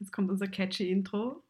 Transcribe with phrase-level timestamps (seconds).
[0.00, 1.42] Jetzt kommt unser catchy Intro.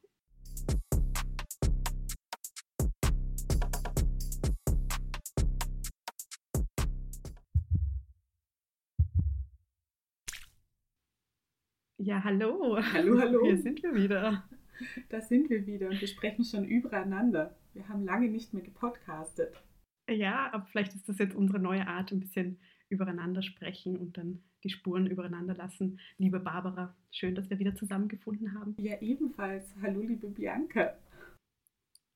[11.99, 12.77] Ja, hallo.
[12.93, 13.45] Hallo, hallo.
[13.45, 14.43] Hier sind wir wieder.
[15.11, 17.57] Da sind wir wieder und wir sprechen schon übereinander.
[17.73, 19.63] Wir haben lange nicht mehr gepodcastet.
[20.09, 22.59] Ja, aber vielleicht ist das jetzt unsere neue Art, ein bisschen
[22.91, 25.99] übereinander sprechen und dann die Spuren übereinander lassen.
[26.19, 28.75] Liebe Barbara, schön, dass wir wieder zusammengefunden haben.
[28.79, 29.65] Ja, ebenfalls.
[29.81, 30.99] Hallo, liebe Bianca.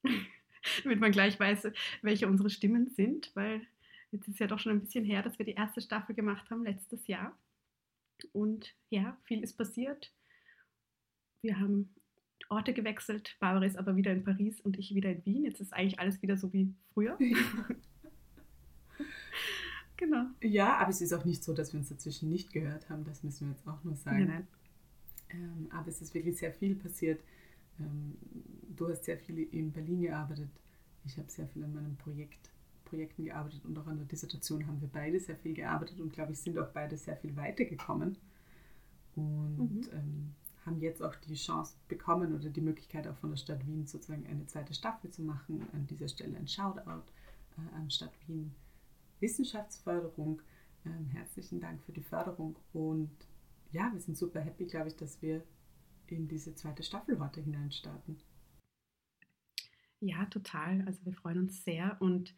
[0.83, 1.71] Damit man gleich weiß,
[2.03, 3.63] welche unsere Stimmen sind, weil
[4.11, 6.65] jetzt ist ja doch schon ein bisschen her, dass wir die erste Staffel gemacht haben,
[6.65, 7.37] letztes Jahr.
[8.33, 10.13] Und ja, viel ist passiert.
[11.43, 11.95] Wir haben
[12.49, 13.37] Orte gewechselt.
[13.41, 15.45] Barbara ist aber wieder in Paris und ich wieder in Wien.
[15.45, 17.19] Jetzt ist eigentlich alles wieder so wie früher.
[19.97, 20.27] genau.
[20.43, 23.05] Ja, aber es ist auch nicht so, dass wir uns dazwischen nicht gehört haben.
[23.05, 24.27] Das müssen wir jetzt auch nur sagen.
[24.27, 24.49] Nein, nein.
[25.31, 27.23] Ähm, aber es ist wirklich sehr viel passiert.
[27.81, 28.17] Ähm,
[28.77, 30.51] du hast sehr viel in Berlin gearbeitet.
[31.05, 32.51] Ich habe sehr viel an meinem Projekt,
[32.85, 36.33] Projekten gearbeitet und auch an der Dissertation haben wir beide sehr viel gearbeitet und glaube
[36.33, 38.17] ich sind auch beide sehr viel weitergekommen.
[39.17, 39.89] Und Mhm.
[39.93, 40.35] ähm,
[40.67, 44.27] haben jetzt auch die Chance bekommen oder die Möglichkeit auch von der Stadt Wien sozusagen
[44.27, 45.63] eine zweite Staffel zu machen.
[45.73, 47.05] An dieser Stelle ein Shoutout
[47.59, 48.55] äh, an Stadt Wien
[49.21, 50.43] Wissenschaftsförderung.
[50.85, 53.11] Ähm, herzlichen Dank für die Förderung und
[53.75, 55.43] ja, wir sind super happy, glaube ich, dass wir
[56.07, 58.19] in diese zweite Staffel heute hineinstarten.
[60.01, 60.83] Ja, total.
[60.87, 61.97] Also wir freuen uns sehr.
[62.01, 62.35] Und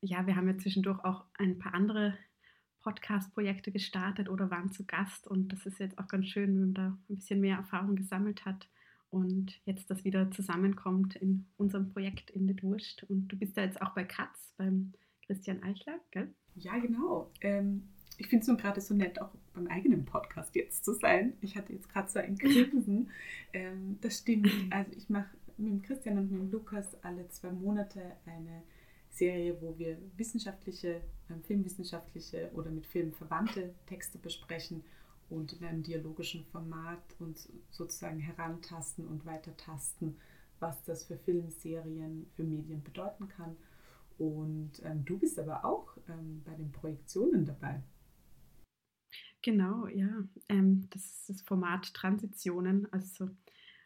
[0.00, 2.16] ja, wir haben ja zwischendurch auch ein paar andere
[2.80, 5.26] Podcast-Projekte gestartet oder waren zu Gast.
[5.26, 8.44] Und das ist jetzt auch ganz schön, wenn man da ein bisschen mehr Erfahrung gesammelt
[8.44, 8.68] hat.
[9.10, 13.02] Und jetzt das wieder zusammenkommt in unserem Projekt in Wurst.
[13.04, 14.94] Und du bist da jetzt auch bei Katz, beim
[15.32, 16.28] Christian Eichler, gell?
[16.56, 17.30] Ja, genau.
[17.40, 17.88] Ähm,
[18.18, 21.32] ich finde es nun gerade so nett, auch beim eigenen Podcast jetzt zu sein.
[21.40, 23.10] Ich hatte jetzt gerade so ein Grinsen.
[23.54, 24.50] ähm, das stimmt.
[24.68, 28.62] Also ich mache mit dem Christian und mit dem Lukas alle zwei Monate eine
[29.08, 31.00] Serie, wo wir wissenschaftliche,
[31.30, 34.84] ähm, filmwissenschaftliche oder mit Film verwandte Texte besprechen
[35.30, 40.18] und in einem dialogischen Format uns sozusagen herantasten und weitertasten,
[40.60, 43.56] was das für Filmserien, für Medien bedeuten kann.
[44.22, 47.82] Und ähm, du bist aber auch ähm, bei den Projektionen dabei.
[49.42, 50.22] Genau, ja.
[50.48, 52.86] Ähm, das ist das Format Transitionen.
[52.92, 53.30] Also,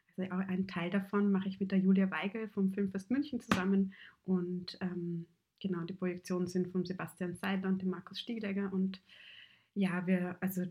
[0.09, 3.95] also auch ein Teil davon mache ich mit der Julia Weigel vom Filmfest München zusammen.
[4.27, 5.25] Und ähm,
[5.59, 8.71] genau, die Projektionen sind von Sebastian Seidler und dem Markus Stieglegger.
[8.71, 9.01] Und
[9.73, 10.67] ja, wir, also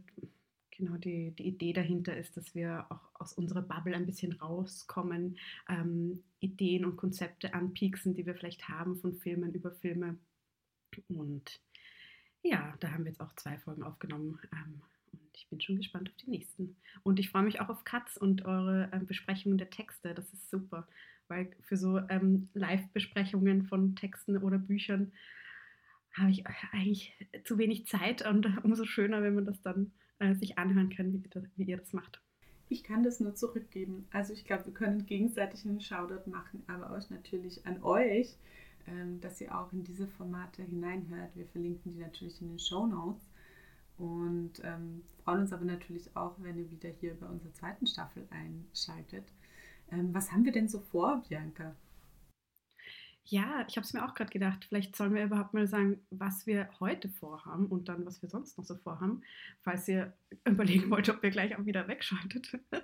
[0.75, 5.38] genau, die, die Idee dahinter ist, dass wir auch aus unserer Bubble ein bisschen rauskommen,
[5.69, 10.18] ähm, Ideen und Konzepte anpieksen, die wir vielleicht haben von Filmen über Filme.
[11.08, 11.59] Und
[12.44, 14.40] ja, da haben wir jetzt auch zwei Folgen aufgenommen.
[14.53, 14.81] Ähm,
[15.12, 16.75] und ich bin schon gespannt auf die nächsten.
[17.03, 20.13] Und ich freue mich auch auf Katz und eure ähm, Besprechungen der Texte.
[20.13, 20.88] Das ist super,
[21.28, 25.12] weil für so ähm, Live-Besprechungen von Texten oder Büchern
[26.13, 27.13] habe ich eigentlich
[27.44, 31.22] zu wenig Zeit und umso schöner, wenn man das dann äh, sich anhören kann, wie,
[31.30, 32.22] das, wie ihr das macht.
[32.68, 34.08] Ich kann das nur zurückgeben.
[34.12, 38.36] Also ich glaube, wir können gegenseitig einen Shoutout machen, aber auch natürlich an euch,
[38.88, 41.36] ähm, dass ihr auch in diese Formate hineinhört.
[41.36, 43.24] Wir verlinken die natürlich in den Show Notes
[43.98, 48.28] und ähm, freuen uns aber natürlich auch, wenn ihr wieder hier bei unserer zweiten Staffel
[48.30, 49.25] einschaltet.
[49.92, 51.75] Ähm, was haben wir denn so vor, Bianca?
[53.28, 56.46] Ja, ich habe es mir auch gerade gedacht, vielleicht sollen wir überhaupt mal sagen, was
[56.46, 59.24] wir heute vorhaben und dann, was wir sonst noch so vorhaben,
[59.62, 60.13] falls ihr
[60.47, 62.59] überlegen wollt, ob ihr gleich auch wieder wegschaltet.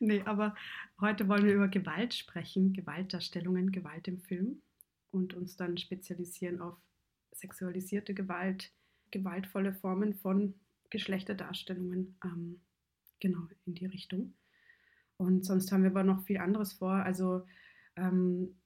[0.00, 0.54] nee, aber
[1.00, 4.62] heute wollen wir über Gewalt sprechen, Gewaltdarstellungen, Gewalt im Film
[5.10, 6.76] und uns dann spezialisieren auf
[7.32, 8.70] sexualisierte Gewalt,
[9.10, 10.54] gewaltvolle Formen von
[10.90, 12.60] Geschlechterdarstellungen, ähm,
[13.18, 14.34] genau in die Richtung.
[15.16, 16.92] Und sonst haben wir aber noch viel anderes vor.
[16.92, 17.44] Also
[17.96, 18.56] ähm,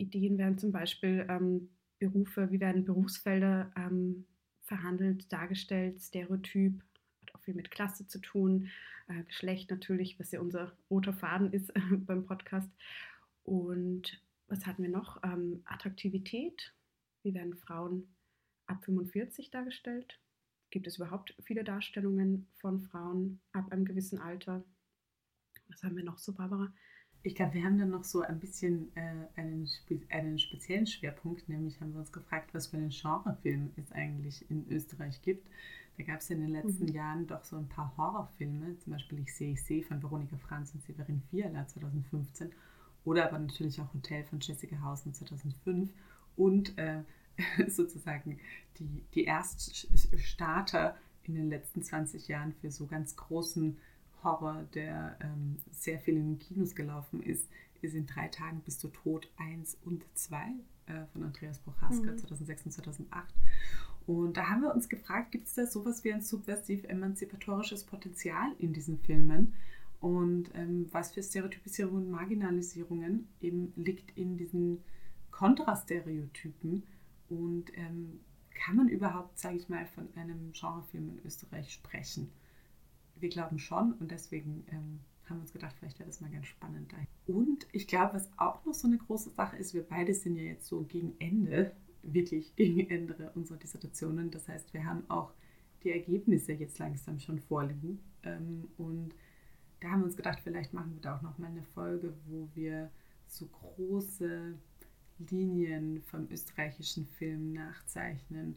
[0.00, 4.26] Ideen wären zum Beispiel ähm, Berufe, wie werden Berufsfelder ähm,
[4.62, 6.82] verhandelt, dargestellt, Stereotyp,
[7.22, 8.70] hat auch viel mit Klasse zu tun,
[9.08, 11.72] äh, Geschlecht natürlich, was ja unser roter Faden ist
[12.06, 12.70] beim Podcast.
[13.42, 15.22] Und was hatten wir noch?
[15.22, 16.74] Ähm, Attraktivität,
[17.22, 18.14] wie werden Frauen
[18.66, 20.18] ab 45 dargestellt?
[20.70, 24.64] Gibt es überhaupt viele Darstellungen von Frauen ab einem gewissen Alter?
[25.68, 26.72] Was haben wir noch so, Barbara?
[27.22, 31.48] Ich glaube, wir haben dann noch so ein bisschen äh, einen, spe einen speziellen Schwerpunkt,
[31.48, 35.46] nämlich haben wir uns gefragt, was für einen Genrefilm es eigentlich in Österreich gibt.
[35.98, 36.92] Da gab es in den letzten mhm.
[36.92, 40.72] Jahren doch so ein paar Horrorfilme, zum Beispiel Ich sehe, ich sehe von Veronika Franz
[40.72, 42.52] und Severin Fiala 2015
[43.04, 45.90] oder aber natürlich auch Hotel von Jessica Hausen 2005
[46.36, 47.02] und äh,
[47.68, 48.38] sozusagen
[48.78, 53.76] die, die Erststarter in den letzten 20 Jahren für so ganz großen
[54.22, 57.48] Horror, der ähm, sehr viel in den Kinos gelaufen ist,
[57.82, 60.36] ist in drei Tagen bis zu Tod 1 und 2
[60.86, 62.18] äh, von Andreas Prochaska mhm.
[62.18, 63.34] 2006 und 2008.
[64.06, 68.72] Und da haben wir uns gefragt, gibt es da sowas wie ein subversiv-emanzipatorisches Potenzial in
[68.72, 69.54] diesen Filmen?
[70.00, 74.82] Und ähm, was für Stereotypisierungen und Marginalisierungen eben liegt in diesen
[75.30, 76.82] Kontrastereotypen?
[77.28, 78.20] Und ähm,
[78.54, 82.30] kann man überhaupt, sage ich mal, von einem Genrefilm in Österreich sprechen?
[83.20, 85.00] Wir glauben schon und deswegen ähm,
[85.30, 86.92] haben wir uns gedacht, vielleicht wäre das mal ganz spannend.
[87.26, 90.42] Und ich glaube, was auch noch so eine große Sache ist, wir beide sind ja
[90.42, 91.72] jetzt so gegen Ende,
[92.02, 94.30] wirklich gegen Ende unserer Dissertationen.
[94.30, 95.32] Das heißt, wir haben auch
[95.82, 98.00] die Ergebnisse jetzt langsam schon vorliegen.
[98.22, 99.14] Ähm, und
[99.80, 102.48] da haben wir uns gedacht, vielleicht machen wir da auch noch mal eine Folge, wo
[102.54, 102.90] wir
[103.26, 104.54] so große
[105.30, 108.56] Linien vom österreichischen Film nachzeichnen,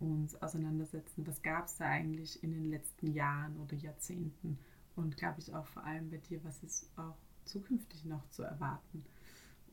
[0.00, 1.26] uns auseinandersetzen.
[1.26, 4.58] Was gab es da eigentlich in den letzten Jahren oder Jahrzehnten?
[4.94, 9.04] Und glaube ich auch vor allem bei dir, was ist auch zukünftig noch zu erwarten?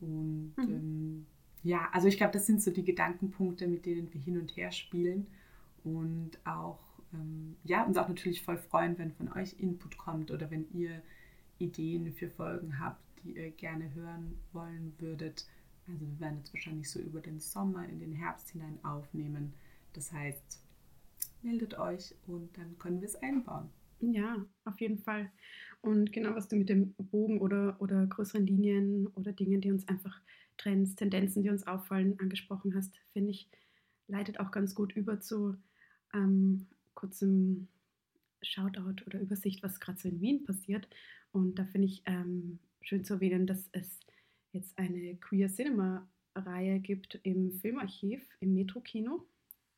[0.02, 0.70] Und mhm.
[0.70, 1.25] ähm,
[1.64, 4.72] ja, also ich glaube, das sind so die Gedankenpunkte, mit denen wir hin und her
[4.72, 5.28] spielen
[5.84, 6.80] und auch,
[7.14, 11.02] ähm, ja, uns auch natürlich voll freuen, wenn von euch Input kommt oder wenn ihr
[11.60, 15.48] Ideen für Folgen habt, die ihr gerne hören wollen würdet.
[15.88, 19.54] Also wir werden jetzt wahrscheinlich so über den Sommer in den Herbst hinein aufnehmen.
[19.94, 20.62] Das heißt,
[21.42, 23.69] meldet euch und dann können wir es einbauen.
[24.00, 25.31] Ja, auf jeden Fall.
[25.81, 29.88] Und genau, was du mit dem Bogen oder, oder größeren Linien oder Dingen, die uns
[29.88, 30.19] einfach
[30.57, 33.50] Trends, Tendenzen, die uns auffallen, angesprochen hast, finde ich,
[34.07, 35.56] leitet auch ganz gut über zu
[36.13, 37.68] ähm, kurzem
[38.42, 40.88] Shoutout oder Übersicht, was gerade so in Wien passiert.
[41.31, 44.00] Und da finde ich ähm, schön zu erwähnen, dass es
[44.51, 49.25] jetzt eine Queer Cinema Reihe gibt im Filmarchiv, im Metro-Kino.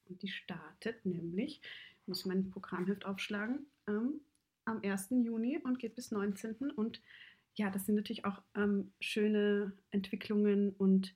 [0.07, 1.61] Und die startet nämlich,
[2.01, 4.21] ich muss mein Programmheft aufschlagen, ähm,
[4.65, 5.09] am 1.
[5.23, 6.71] Juni und geht bis 19.
[6.71, 7.01] Und
[7.55, 11.15] ja, das sind natürlich auch ähm, schöne Entwicklungen und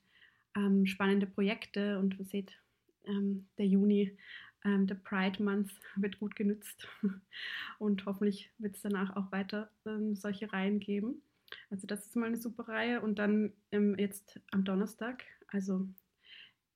[0.56, 1.98] ähm, spannende Projekte.
[1.98, 2.58] Und ihr seht,
[3.04, 4.16] ähm, der Juni,
[4.64, 6.88] ähm, der Pride Month wird gut genützt.
[7.78, 11.22] und hoffentlich wird es danach auch weiter ähm, solche Reihen geben.
[11.68, 13.00] Also das ist mal eine super Reihe.
[13.00, 13.52] Und dann
[13.98, 15.88] jetzt am Donnerstag, also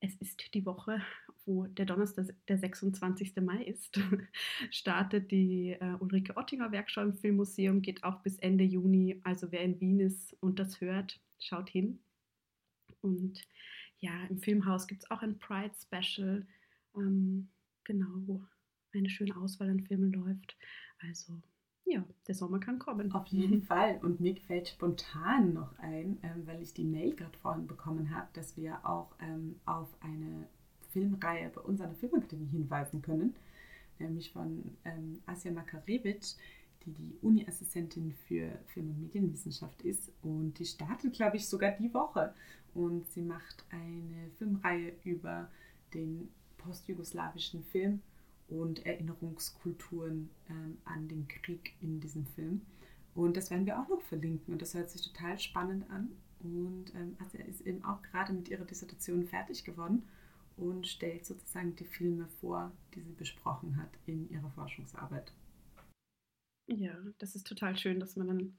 [0.00, 1.00] es ist die Woche,
[1.46, 3.36] wo der Donnerstag, der 26.
[3.36, 4.00] Mai ist,
[4.70, 9.20] startet die äh, Ulrike Ottinger Werkschau im Filmmuseum, geht auch bis Ende Juni.
[9.24, 12.00] Also wer in Wien ist und das hört, schaut hin.
[13.00, 13.46] Und
[13.98, 16.46] ja, im Filmhaus gibt es auch ein Pride Special,
[16.96, 17.48] ähm,
[17.84, 18.42] genau, wo
[18.94, 20.56] eine schöne Auswahl an Filmen läuft.
[21.00, 21.42] Also
[21.86, 23.12] ja, der Sommer kann kommen.
[23.12, 23.98] Auf jeden Fall.
[24.02, 28.28] Und mir fällt spontan noch ein, ähm, weil ich die Mail gerade vorhin bekommen habe,
[28.32, 30.48] dass wir auch ähm, auf eine
[30.94, 33.34] Filmreihe bei uns an der Filmakademie hinweisen können,
[33.98, 36.36] nämlich von ähm, Asja Makarewitsch,
[36.86, 40.12] die die Uni-Assistentin für Film- und Medienwissenschaft ist.
[40.22, 42.32] Und die startet, glaube ich, sogar die Woche.
[42.74, 45.50] Und sie macht eine Filmreihe über
[45.92, 48.00] den postjugoslawischen Film
[48.48, 52.60] und Erinnerungskulturen ähm, an den Krieg in diesem Film.
[53.14, 56.10] Und das werden wir auch noch verlinken und das hört sich total spannend an.
[56.40, 60.02] Und ähm, er ist eben auch gerade mit ihrer Dissertation fertig geworden
[60.56, 65.32] und stellt sozusagen die Filme vor, die sie besprochen hat in ihrer Forschungsarbeit.
[66.66, 68.58] Ja, das ist total schön, dass man dann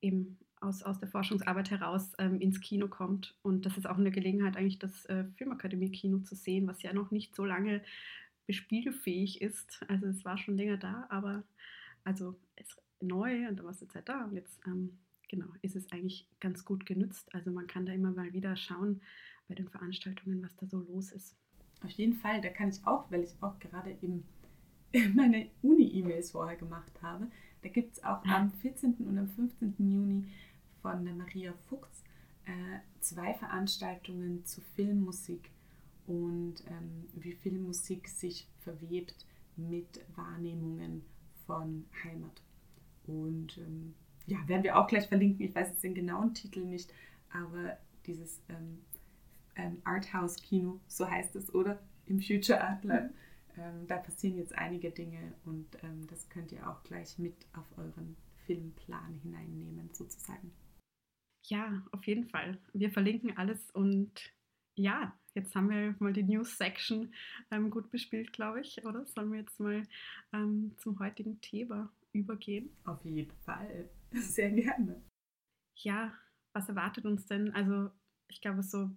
[0.00, 3.36] eben aus, aus der Forschungsarbeit heraus ähm, ins Kino kommt.
[3.42, 7.10] Und das ist auch eine Gelegenheit, eigentlich das äh, Filmakademie-Kino zu sehen, was ja noch
[7.10, 7.82] nicht so lange
[8.46, 9.80] bespielfähig ist.
[9.88, 11.44] Also es war schon länger da, aber
[12.04, 15.46] also es ist neu und da war es jetzt halt da und jetzt ähm, genau
[15.62, 17.32] ist es eigentlich ganz gut genützt.
[17.34, 19.00] Also man kann da immer mal wieder schauen
[19.48, 21.36] bei den Veranstaltungen, was da so los ist.
[21.82, 24.24] Auf jeden Fall, da kann ich auch, weil ich auch gerade eben
[25.14, 27.28] meine Uni-E-Mails vorher gemacht habe,
[27.62, 28.94] da gibt es auch am 14.
[28.94, 29.74] und am 15.
[29.78, 30.28] Juni
[30.80, 32.02] von der Maria Fuchs
[32.44, 35.50] äh, zwei Veranstaltungen zu Filmmusik
[36.06, 39.26] und ähm, wie Filmmusik sich verwebt
[39.56, 41.02] mit Wahrnehmungen
[41.46, 42.42] von Heimat.
[43.06, 43.94] Und ähm,
[44.26, 45.44] ja, werden wir auch gleich verlinken.
[45.44, 46.92] Ich weiß jetzt den genauen Titel nicht,
[47.30, 47.76] aber
[48.06, 48.78] dieses ähm,
[49.58, 51.78] ähm Arthouse-Kino, so heißt es, oder?
[52.06, 53.10] Im Future Art Lab.
[53.58, 57.66] Ähm, da passieren jetzt einige Dinge und ähm, das könnt ihr auch gleich mit auf
[57.76, 60.52] euren Filmplan hineinnehmen, sozusagen.
[61.46, 62.58] Ja, auf jeden Fall.
[62.72, 64.32] Wir verlinken alles und
[64.76, 67.12] ja, jetzt haben wir mal die News-Section
[67.50, 69.04] ähm, gut bespielt, glaube ich, oder?
[69.06, 69.82] Sollen wir jetzt mal
[70.32, 72.70] ähm, zum heutigen Thema übergehen?
[72.84, 75.02] Auf jeden Fall, sehr gerne.
[75.76, 76.12] Ja,
[76.52, 77.52] was erwartet uns denn?
[77.54, 77.90] Also
[78.28, 78.90] ich glaube, so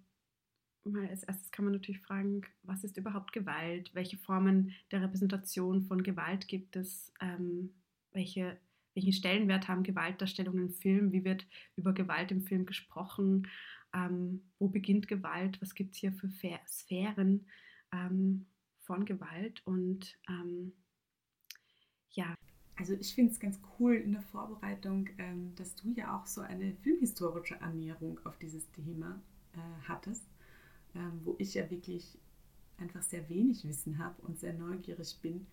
[0.84, 3.94] mal als erstes kann man natürlich fragen, was ist überhaupt Gewalt?
[3.94, 7.12] Welche Formen der Repräsentation von Gewalt gibt es?
[7.20, 7.72] Ähm,
[8.12, 8.58] welche
[8.94, 11.46] welchen Stellenwert haben Gewaltdarstellungen im Film, wie wird
[11.76, 13.48] über Gewalt im Film gesprochen,
[13.94, 16.28] ähm, wo beginnt Gewalt, was gibt es hier für
[16.66, 17.46] Sphären
[17.92, 18.46] ähm,
[18.80, 20.72] von Gewalt und ähm,
[22.10, 22.34] ja.
[22.76, 26.40] Also ich finde es ganz cool in der Vorbereitung, ähm, dass du ja auch so
[26.40, 29.22] eine filmhistorische Annäherung auf dieses Thema
[29.54, 30.24] äh, hattest,
[30.94, 32.18] ähm, wo ich ja wirklich
[32.78, 35.46] einfach sehr wenig Wissen habe und sehr neugierig bin,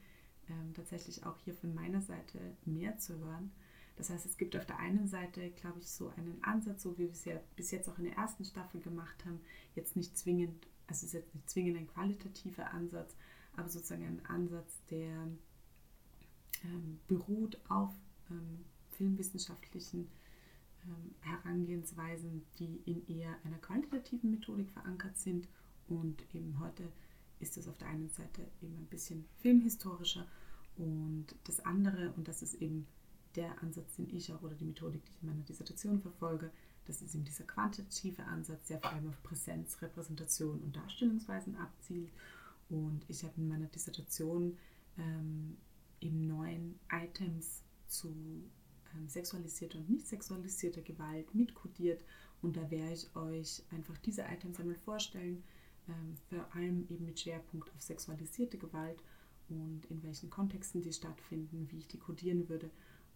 [0.50, 3.52] ähm, tatsächlich auch hier von meiner Seite mehr zu hören.
[3.98, 7.04] Das heißt, es gibt auf der einen Seite, glaube ich, so einen Ansatz, so wie
[7.04, 9.42] wir es ja bis jetzt auch in der ersten Staffel gemacht haben,
[9.76, 13.14] jetzt nicht zwingend, also es ist jetzt nicht zwingend ein qualitativer Ansatz,
[13.58, 15.28] aber sozusagen ein Ansatz, der
[16.64, 17.92] ähm, beruht auf
[18.32, 20.08] ähm, filmwissenschaftlichen
[21.22, 25.48] Herangehensweisen, die in eher einer qualitativen Methodik verankert sind.
[25.88, 26.92] Und eben heute
[27.40, 30.28] ist es auf der einen Seite eben ein bisschen filmhistorischer
[30.80, 32.88] und das andere, und das ist eben
[33.36, 36.52] der Ansatz, den ich auch oder die Methodik, die ich in meiner Dissertation verfolge,
[36.86, 42.12] das ist eben dieser quantitative Ansatz, der vor allem auf Präsenz, Repräsentation und Darstellungsweisen abzielt.
[42.70, 44.58] Und ich habe in meiner Dissertation
[44.98, 45.58] ähm,
[46.02, 48.10] eben neun Items zu
[49.08, 52.04] sexualisierter und nicht sexualisierter Gewalt mitkodiert.
[52.42, 55.44] Und da werde ich euch einfach diese Items einmal vorstellen,
[55.88, 59.02] ähm, vor allem eben mit Schwerpunkt auf sexualisierte Gewalt
[59.50, 62.70] und in welchen Kontexten die stattfinden, wie ich die kodieren würde.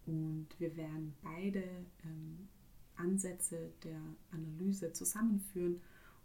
[0.06, 1.62] Und wir werden beide
[2.04, 2.48] ähm,
[2.96, 4.00] Ansätze der
[4.30, 5.80] Analyse zusammenführen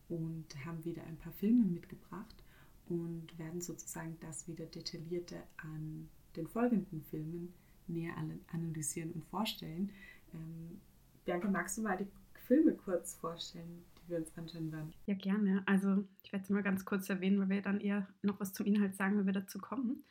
[0.10, 2.44] und haben wieder ein paar Filme mitgebracht
[2.88, 7.54] und werden sozusagen das wieder detaillierter an den folgenden Filmen
[7.90, 8.14] näher
[8.52, 9.92] analysieren und vorstellen.
[10.34, 10.80] Ähm,
[11.26, 12.08] Bianca, magst du mal die
[12.48, 14.94] Filme kurz vorstellen, die wir uns anschauen werden?
[15.06, 15.64] Ja, gerne.
[15.66, 18.66] Also ich werde es mal ganz kurz erwähnen, weil wir dann eher noch was zum
[18.66, 20.04] Inhalt sagen, wenn wir dazu kommen.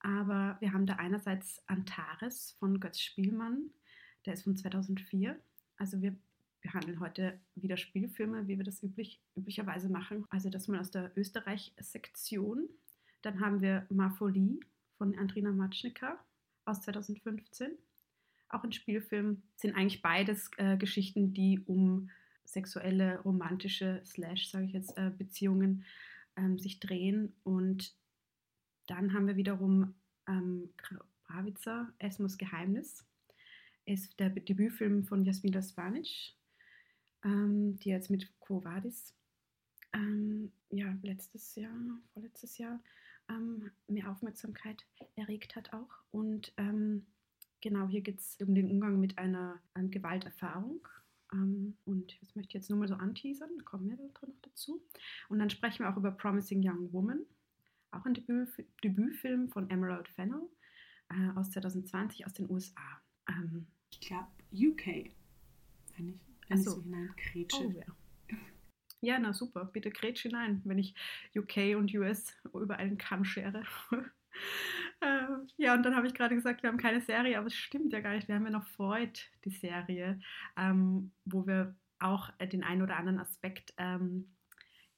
[0.00, 3.70] Aber wir haben da einerseits Antares von Götz Spielmann,
[4.26, 5.36] der ist von 2004.
[5.76, 6.14] Also wir
[6.60, 10.24] behandeln heute wieder Spielfilme, wie wir das üblich, üblicherweise machen.
[10.30, 12.68] Also das mal aus der Österreich-Sektion.
[13.22, 14.60] Dann haben wir Marfolie
[14.98, 16.18] von Andrina Matschnicker
[16.64, 17.72] aus 2015.
[18.48, 22.10] Auch ein Spielfilm sind eigentlich beides äh, Geschichten, die um
[22.44, 25.84] sexuelle, romantische, slash, sage ich jetzt, äh, Beziehungen
[26.36, 27.34] ähm, sich drehen.
[27.44, 27.94] Und
[28.86, 29.94] dann haben wir wiederum
[30.28, 30.70] ähm,
[31.24, 33.04] Pravitzer, Esmos Geheimnis.
[33.84, 36.34] Ist der Debütfilm von Jasmina Spanic,
[37.24, 39.14] ähm, die jetzt mit Quo Vadis
[39.92, 41.74] ähm, ja, letztes Jahr,
[42.12, 42.80] vorletztes Jahr
[43.36, 44.84] ähm, mehr Aufmerksamkeit
[45.16, 45.90] erregt hat auch.
[46.10, 47.06] Und ähm,
[47.60, 50.86] genau, hier geht es um den Umgang mit einer ähm, Gewalterfahrung.
[51.32, 54.40] Ähm, und das möchte ich jetzt nur mal so anteasern, da kommen wir da noch
[54.42, 54.82] dazu.
[55.28, 57.20] Und dann sprechen wir auch über Promising Young Woman,
[57.90, 58.48] auch ein Debüt,
[58.84, 60.48] Debütfilm von Emerald Fennell
[61.10, 63.00] äh, aus 2020 aus den USA.
[63.28, 65.12] Ähm, ich glaube UK,
[65.96, 66.70] wenn ich, wenn so.
[66.70, 67.66] ich so hineinkrätsche.
[67.66, 67.86] Oh, ja.
[69.02, 70.94] Ja, na super, bitte kretsch hinein, wenn ich
[71.36, 73.64] UK und US über einen Kamm schere.
[75.00, 77.92] äh, ja, und dann habe ich gerade gesagt, wir haben keine Serie, aber es stimmt
[77.92, 78.28] ja gar nicht.
[78.28, 80.20] Wir haben ja noch Freud, die Serie,
[80.56, 84.32] ähm, wo wir auch äh, den einen oder anderen Aspekt ähm,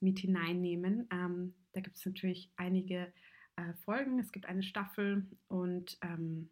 [0.01, 1.09] mit hineinnehmen.
[1.11, 3.11] Ähm, da gibt es natürlich einige
[3.57, 6.51] äh, Folgen, es gibt eine Staffel und ähm,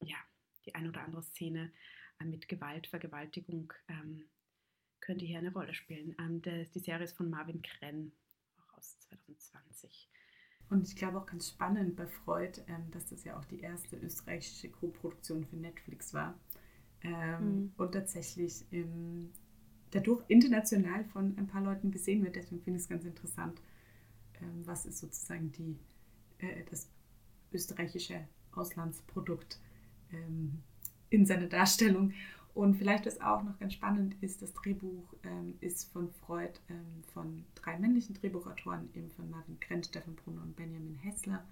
[0.00, 0.16] ja,
[0.64, 1.72] die ein oder andere Szene
[2.20, 4.24] äh, mit Gewalt, Vergewaltigung ähm,
[5.04, 6.14] könnte hier eine Rolle spielen.
[6.18, 8.12] Ähm, der, die Serie ist von Marvin Krenn,
[8.58, 10.10] auch aus 2020.
[10.70, 13.96] Und ich glaube auch ganz spannend bei Freud, ähm, dass das ja auch die erste
[13.96, 16.38] österreichische Co-Produktion für Netflix war.
[17.02, 17.72] Ähm, mhm.
[17.76, 19.30] Und tatsächlich im
[19.90, 22.36] dadurch international von ein paar Leuten gesehen wird.
[22.36, 23.60] Deswegen finde ich es ganz interessant,
[24.42, 25.78] ähm, was ist sozusagen die,
[26.38, 26.88] äh, das
[27.52, 29.60] österreichische Auslandsprodukt
[30.12, 30.62] ähm,
[31.10, 32.12] in seiner Darstellung.
[32.54, 37.02] Und vielleicht was auch noch ganz spannend ist, das Drehbuch ähm, ist von Freud ähm,
[37.12, 41.44] von drei männlichen Drehbuchautoren, eben von Marvin Krenz, Stefan Brunner und Benjamin Hessler.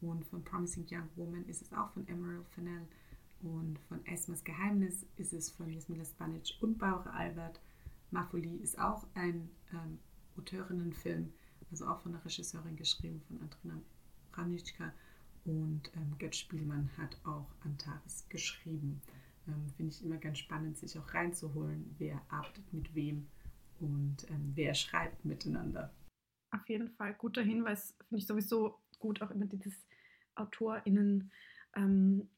[0.00, 2.88] Und von Promising Young Woman ist es auch von Emerald Fennell.
[3.42, 7.60] Und von Esmas Geheimnis ist es von Jasmina Spanic und Bauer Albert.
[8.10, 10.00] Mafoli ist auch ein ähm,
[10.36, 11.32] Auteurinnenfilm,
[11.70, 13.80] also auch von der Regisseurin geschrieben, von Andrina
[14.32, 14.92] Ranitschka.
[15.44, 19.00] Und ähm, Gerd Spielmann hat auch Antares geschrieben.
[19.48, 23.28] Ähm, Finde ich immer ganz spannend, sich auch reinzuholen, wer arbeitet mit wem
[23.80, 25.92] und ähm, wer schreibt miteinander.
[26.50, 29.74] Auf jeden Fall guter Hinweis, finde ich sowieso gut, auch immer dieses
[30.34, 31.30] AutorInnen
[31.74, 32.28] ähm,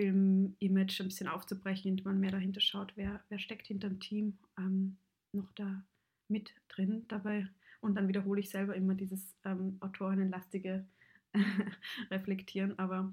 [0.00, 4.96] ein bisschen aufzubrechen, indem man mehr dahinter schaut, wer, wer steckt hinter dem Team ähm,
[5.32, 5.82] noch da
[6.28, 7.48] mit drin dabei.
[7.80, 10.86] Und dann wiederhole ich selber immer dieses ähm, autorinnenlastige
[12.10, 13.12] Reflektieren, aber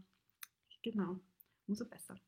[0.84, 1.20] genau.
[1.67, 2.20] umso besser.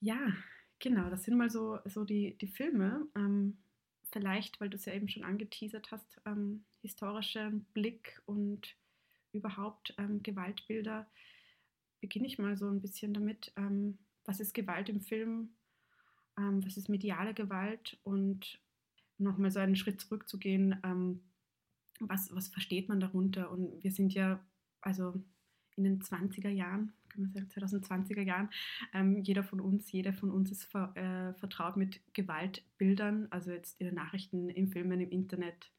[0.00, 0.32] Ja,
[0.78, 3.06] genau, das sind mal so, so die, die Filme.
[3.16, 3.58] Ähm,
[4.12, 8.76] vielleicht, weil du es ja eben schon angeteasert hast, ähm, historischer Blick und
[9.32, 11.06] überhaupt ähm, Gewaltbilder,
[12.00, 13.52] beginne ich mal so ein bisschen damit.
[13.56, 15.50] Ähm, was ist Gewalt im Film?
[16.38, 17.98] Ähm, was ist mediale Gewalt?
[18.04, 18.60] Und
[19.18, 21.22] nochmal so einen Schritt zurückzugehen, ähm,
[22.00, 23.50] was, was versteht man darunter?
[23.50, 24.40] Und wir sind ja,
[24.80, 25.20] also
[25.78, 28.50] in den 20er Jahren, kann man sagen, 2020er Jahren,
[28.92, 33.80] ähm, jeder von uns, jeder von uns ist ver, äh, vertraut mit Gewaltbildern, also jetzt
[33.80, 35.70] in den Nachrichten, im Filmen, im Internet,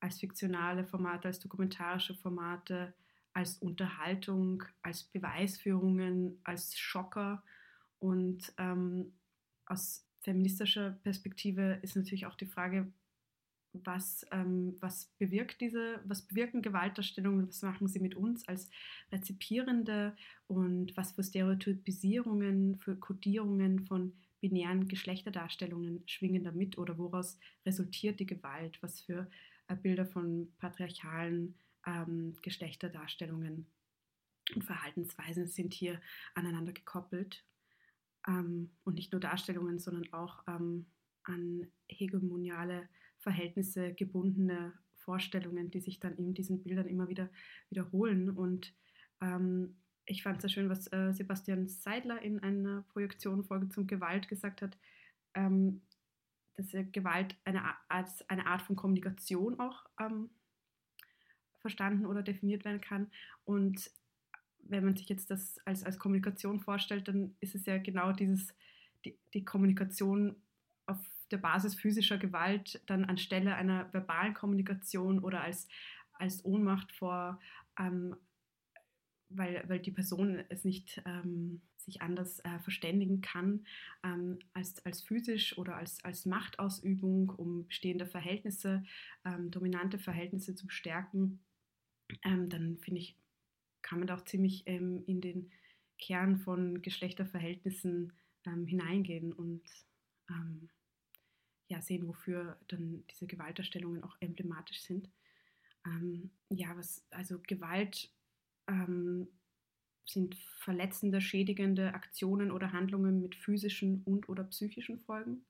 [0.00, 2.94] als fiktionale Formate, als dokumentarische Formate,
[3.34, 7.42] als Unterhaltung, als Beweisführungen, als Schocker.
[7.98, 9.12] Und ähm,
[9.66, 12.92] aus feministischer Perspektive ist natürlich auch die Frage,
[13.72, 18.68] was, ähm, was bewirkt diese, was bewirken Gewaltdarstellungen, was machen sie mit uns als
[19.10, 28.20] Rezipierende und was für Stereotypisierungen, für Kodierungen von binären Geschlechterdarstellungen schwingen damit oder woraus resultiert
[28.20, 29.30] die Gewalt, was für
[29.68, 31.54] äh, Bilder von patriarchalen
[31.86, 33.66] ähm, Geschlechterdarstellungen
[34.54, 36.00] und Verhaltensweisen sind hier
[36.34, 37.44] aneinander gekoppelt.
[38.26, 40.86] Ähm, und nicht nur Darstellungen, sondern auch ähm,
[41.24, 42.88] an hegemoniale
[43.22, 47.28] Verhältnisse gebundene Vorstellungen, die sich dann in diesen Bildern immer wieder
[47.70, 48.30] wiederholen.
[48.30, 48.74] Und
[49.20, 49.76] ähm,
[50.06, 54.62] ich fand es sehr schön, was äh, Sebastian Seidler in einer Projektionfolge zum Gewalt gesagt
[54.62, 54.76] hat,
[55.34, 55.82] ähm,
[56.54, 60.30] dass Gewalt eine, als eine Art von Kommunikation auch ähm,
[61.60, 63.10] verstanden oder definiert werden kann.
[63.44, 63.90] Und
[64.58, 68.54] wenn man sich jetzt das als, als Kommunikation vorstellt, dann ist es ja genau dieses,
[69.04, 70.36] die, die Kommunikation
[70.86, 70.98] auf
[71.32, 75.68] der Basis physischer Gewalt dann anstelle einer verbalen Kommunikation oder als,
[76.12, 77.40] als Ohnmacht vor,
[77.78, 78.16] ähm,
[79.28, 83.66] weil, weil die Person es nicht ähm, sich anders äh, verständigen kann
[84.04, 88.84] ähm, als, als physisch oder als, als Machtausübung, um bestehende Verhältnisse,
[89.24, 91.40] ähm, dominante Verhältnisse zu stärken
[92.24, 93.16] ähm, dann finde ich,
[93.82, 95.50] kann man da auch ziemlich ähm, in den
[95.98, 98.12] Kern von Geschlechterverhältnissen
[98.44, 99.62] hineingehen und
[100.28, 100.68] ähm,
[101.72, 105.08] ja, sehen, wofür dann diese Gewalterstellungen auch emblematisch sind.
[105.86, 108.10] Ähm, ja, was, also Gewalt
[108.68, 109.26] ähm,
[110.04, 115.46] sind verletzende, schädigende Aktionen oder Handlungen mit physischen und oder psychischen Folgen.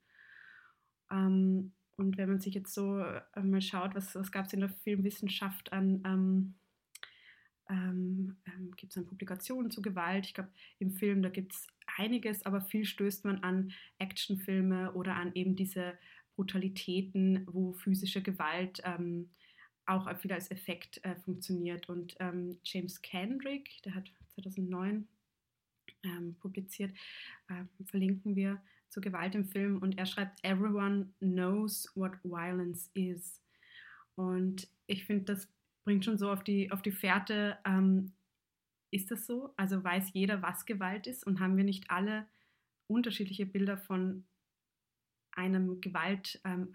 [1.11, 4.61] Ähm, und wenn man sich jetzt so äh, mal schaut, was, was gab es in
[4.61, 6.55] der Filmwissenschaft an, ähm,
[7.69, 10.27] ähm, ähm, gibt es an Publikationen zu Gewalt.
[10.27, 15.17] Ich glaube, im Film, da gibt es einiges, aber viel stößt man an Actionfilme oder
[15.17, 15.95] an eben diese
[16.35, 19.31] Brutalitäten, wo physische Gewalt ähm,
[19.87, 21.89] auch wieder als Effekt äh, funktioniert.
[21.89, 25.07] Und ähm, James Kendrick, der hat 2009
[26.05, 26.93] ähm, publiziert,
[27.49, 33.41] äh, verlinken wir zur Gewalt im Film und er schreibt, Everyone knows what violence is.
[34.15, 35.49] Und ich finde, das
[35.85, 38.13] bringt schon so auf die, auf die Fährte, ähm,
[38.93, 39.53] ist das so?
[39.57, 42.27] Also weiß jeder, was Gewalt ist und haben wir nicht alle
[42.87, 44.25] unterschiedliche Bilder von
[45.33, 46.69] einem Gewaltakt ähm,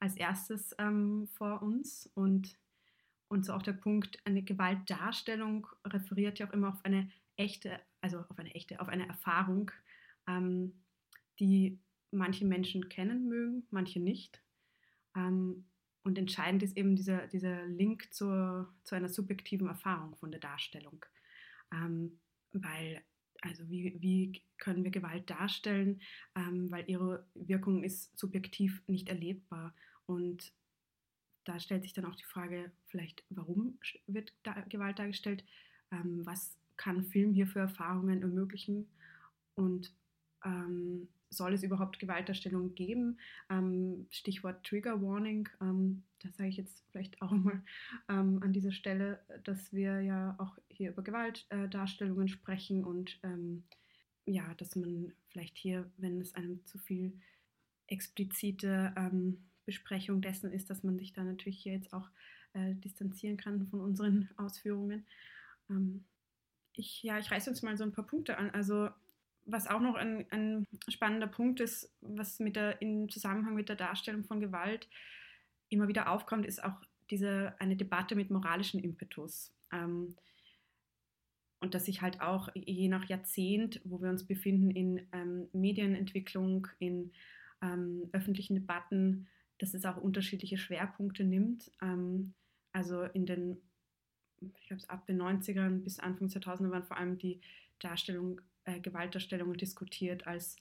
[0.00, 2.58] als erstes ähm, vor uns und,
[3.28, 8.18] und so auch der Punkt, eine Gewaltdarstellung referiert ja auch immer auf eine echte, also
[8.18, 9.70] auf eine echte, auf eine Erfahrung,
[10.26, 10.82] ähm,
[11.38, 11.78] die
[12.10, 14.42] manche Menschen kennen mögen, manche nicht.
[15.16, 15.64] Ähm,
[16.04, 21.04] und entscheidend ist eben dieser, dieser Link zur, zu einer subjektiven Erfahrung von der Darstellung.
[21.72, 22.20] Ähm,
[22.52, 23.02] weil,
[23.40, 26.02] also wie, wie können wir Gewalt darstellen?
[26.36, 29.74] Ähm, weil ihre Wirkung ist subjektiv nicht erlebbar.
[30.04, 30.52] Und
[31.44, 35.42] da stellt sich dann auch die Frage, vielleicht, warum wird da Gewalt dargestellt?
[35.90, 38.90] Ähm, was kann Film hier für Erfahrungen ermöglichen?
[39.54, 39.94] Und
[40.44, 43.18] ähm, soll es überhaupt Gewalterstellungen geben?
[43.50, 45.48] Ähm, Stichwort Trigger Warning.
[45.60, 47.62] Ähm, das sage ich jetzt vielleicht auch mal
[48.08, 53.64] ähm, an dieser Stelle, dass wir ja auch hier über Gewaltdarstellungen äh, sprechen und ähm,
[54.26, 57.12] ja, dass man vielleicht hier, wenn es einem zu viel
[57.86, 62.08] explizite ähm, Besprechung dessen ist, dass man sich da natürlich hier jetzt auch
[62.54, 65.06] äh, distanzieren kann von unseren Ausführungen.
[65.68, 66.04] Ähm,
[66.72, 68.50] ich, ja, ich reiße uns mal so ein paar Punkte an.
[68.50, 68.90] Also
[69.46, 73.76] was auch noch ein, ein, spannender Punkt ist, was mit der, im Zusammenhang mit der
[73.76, 74.88] Darstellung von Gewalt
[75.68, 76.80] immer wieder aufkommt, ist auch
[77.10, 79.52] diese, eine Debatte mit moralischem Impetus.
[79.72, 80.16] Ähm,
[81.60, 86.68] und dass sich halt auch je nach Jahrzehnt, wo wir uns befinden, in ähm, Medienentwicklung,
[86.78, 87.12] in
[87.62, 89.28] ähm, öffentlichen Debatten,
[89.58, 91.70] dass es auch unterschiedliche Schwerpunkte nimmt.
[91.80, 92.34] Ähm,
[92.72, 93.56] also in den,
[94.40, 97.40] ich glaube, ab den 90ern bis Anfang 2000er waren vor allem die
[97.78, 100.56] Darstellung äh, Gewaltdarstellungen diskutiert als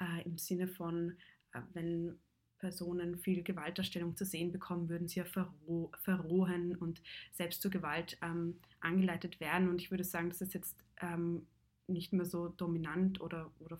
[0.00, 1.16] äh, im Sinne von,
[1.52, 2.18] äh, wenn
[2.58, 8.18] Personen viel Gewaltdarstellung zu sehen bekommen, würden sie ja verroh verrohen und selbst zur Gewalt
[8.22, 9.68] ähm, angeleitet werden.
[9.68, 11.46] Und ich würde sagen, das ist jetzt ähm,
[11.86, 13.78] nicht mehr so dominant oder, oder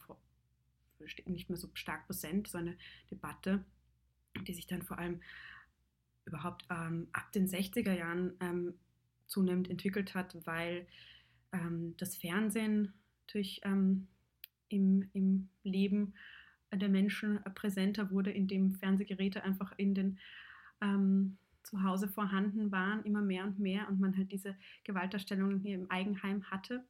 [1.25, 2.77] nicht mehr so stark präsent, so eine
[3.11, 3.65] Debatte,
[4.47, 5.21] die sich dann vor allem
[6.25, 8.75] überhaupt ähm, ab den 60er Jahren ähm,
[9.27, 10.87] zunehmend entwickelt hat, weil
[11.53, 12.93] ähm, das Fernsehen
[13.27, 14.07] natürlich ähm,
[14.69, 16.15] im, im Leben
[16.73, 20.19] der Menschen präsenter wurde, indem Fernsehgeräte einfach in den
[20.81, 25.75] ähm, zu Hause vorhanden waren, immer mehr und mehr und man halt diese Gewaltdarstellungen hier
[25.75, 26.85] im Eigenheim hatte.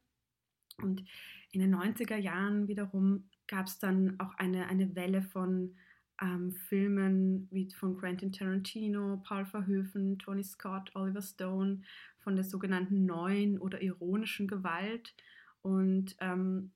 [0.81, 1.03] Und
[1.51, 5.75] in den 90er Jahren wiederum gab es dann auch eine, eine Welle von
[6.21, 11.81] ähm, Filmen wie von Quentin Tarantino, Paul Verhoeven, Tony Scott, Oliver Stone,
[12.19, 15.15] von der sogenannten neuen oder ironischen Gewalt.
[15.61, 16.71] Und ähm,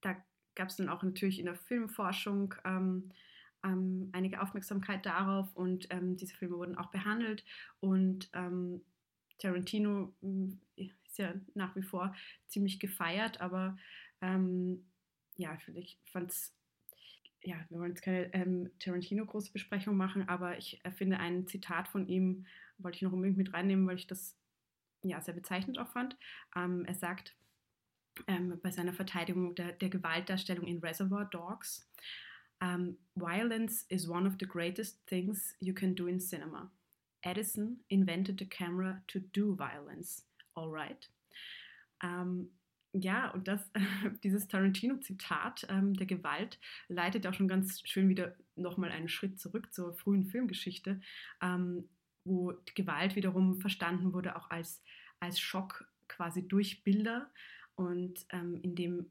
[0.00, 0.16] da
[0.54, 3.10] gab es dann auch natürlich in der Filmforschung ähm,
[3.64, 7.44] ähm, einige Aufmerksamkeit darauf und ähm, diese Filme wurden auch behandelt.
[7.80, 8.82] Und ähm,
[9.38, 12.14] Tarantino mm, ist ja nach wie vor
[12.48, 13.76] ziemlich gefeiert, aber
[14.20, 14.84] ähm,
[15.36, 16.54] ja, ich fand es,
[17.42, 22.06] ja, wir wollen jetzt keine ähm, Tarantino-große Besprechung machen, aber ich finde ein Zitat von
[22.06, 22.46] ihm,
[22.78, 24.36] wollte ich noch unbedingt mit reinnehmen, weil ich das
[25.02, 26.16] ja sehr bezeichnend auch fand.
[26.54, 27.34] Er sagt
[28.26, 31.88] ähm, bei seiner Verteidigung der, der Gewaltdarstellung in Reservoir Dogs,
[32.62, 36.70] um, Violence is one of the greatest things you can do in cinema.
[37.22, 40.24] Edison invented the camera to do violence.
[40.54, 41.08] All right.
[42.02, 42.50] Ähm,
[42.92, 43.70] ja, und das,
[44.22, 49.72] dieses Tarantino-Zitat ähm, der Gewalt leitet auch schon ganz schön wieder nochmal einen Schritt zurück
[49.72, 51.00] zur frühen Filmgeschichte,
[51.40, 51.88] ähm,
[52.24, 54.82] wo die Gewalt wiederum verstanden wurde auch als,
[55.20, 57.30] als Schock quasi durch Bilder
[57.74, 59.10] und ähm, in dem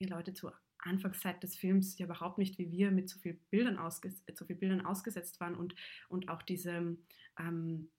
[0.00, 3.78] die Leute zur Anfangszeit des Films ja überhaupt nicht wie wir mit so, viel Bildern
[3.78, 5.74] ausges so viel Bildern ausgesetzt waren und,
[6.08, 6.96] und auch diese
[7.38, 7.90] ähm,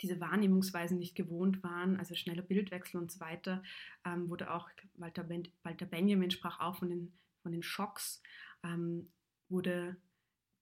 [0.00, 3.62] diese Wahrnehmungsweisen nicht gewohnt waren, also schneller Bildwechsel und so weiter,
[4.04, 7.12] ähm, wurde auch, Walter, ben, Walter Benjamin sprach auch von den,
[7.42, 8.22] von den Schocks,
[8.62, 9.10] ähm,
[9.48, 9.96] wurde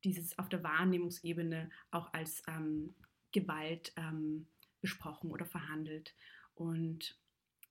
[0.05, 2.94] dieses auf der Wahrnehmungsebene auch als ähm,
[3.33, 4.46] Gewalt ähm,
[4.81, 6.14] besprochen oder verhandelt.
[6.55, 7.18] Und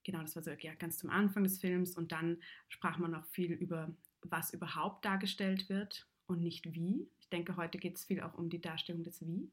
[0.06, 1.98] genau, das war so ja, ganz zum Anfang des Films.
[1.98, 2.38] Und dann
[2.70, 7.10] sprach man auch viel über, was überhaupt dargestellt wird und nicht wie.
[7.20, 9.52] Ich denke, heute geht es viel auch um die Darstellung des Wie.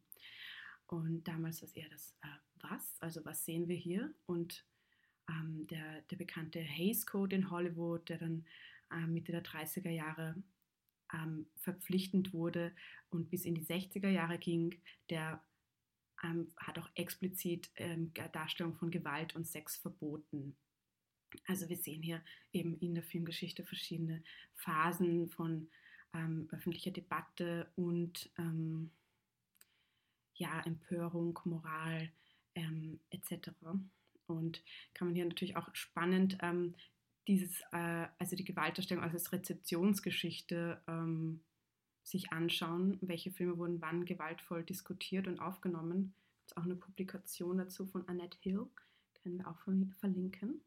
[0.87, 2.29] Und damals war es eher das äh,
[2.69, 4.15] Was, also was sehen wir hier?
[4.27, 4.65] Und
[5.29, 8.45] ähm, der, der bekannte Hays Code in Hollywood, der dann
[8.93, 10.37] äh, Mitte der 30er Jahre
[11.15, 12.73] ähm, verpflichtend wurde
[13.11, 14.75] und bis in die 60er Jahre ging,
[15.09, 15.43] der
[16.23, 20.57] ähm, hat auch explizit ähm, Darstellung von Gewalt und Sex verboten.
[21.47, 24.23] Also wir sehen hier eben in der Filmgeschichte verschiedene
[24.55, 25.69] Phasen von
[26.15, 28.91] ähm, öffentlicher Debatte und ähm,
[30.35, 32.11] ja, Empörung, Moral
[32.55, 33.51] ähm, etc.
[34.27, 34.63] Und
[34.95, 36.75] kann man hier natürlich auch spannend ähm,
[37.29, 41.41] dieses, äh, also die Gewaltdarstellung als Rezeptionsgeschichte ähm,
[42.03, 46.15] sich anschauen, welche Filme wurden wann gewaltvoll diskutiert und aufgenommen.
[46.47, 48.67] Es auch eine Publikation dazu von Annette Hill,
[49.23, 49.59] können wir auch
[50.01, 50.61] verlinken.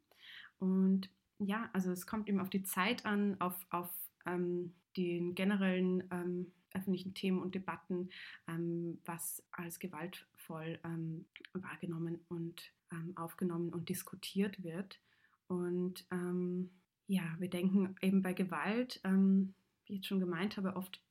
[0.60, 3.90] Und ja, also es kommt eben auf die Zeit an, auf, auf
[4.26, 8.10] ähm, den generellen ähm, öffentlichen Themen und Debatten,
[8.48, 15.00] ähm, was als gewaltvoll ähm, wahrgenommen und ähm, aufgenommen und diskutiert wird.
[15.48, 16.72] Und ähm,
[17.08, 19.54] ja, wir denken eben bei Gewalt, wie
[19.94, 21.05] ich jetzt schon gemeint habe, oft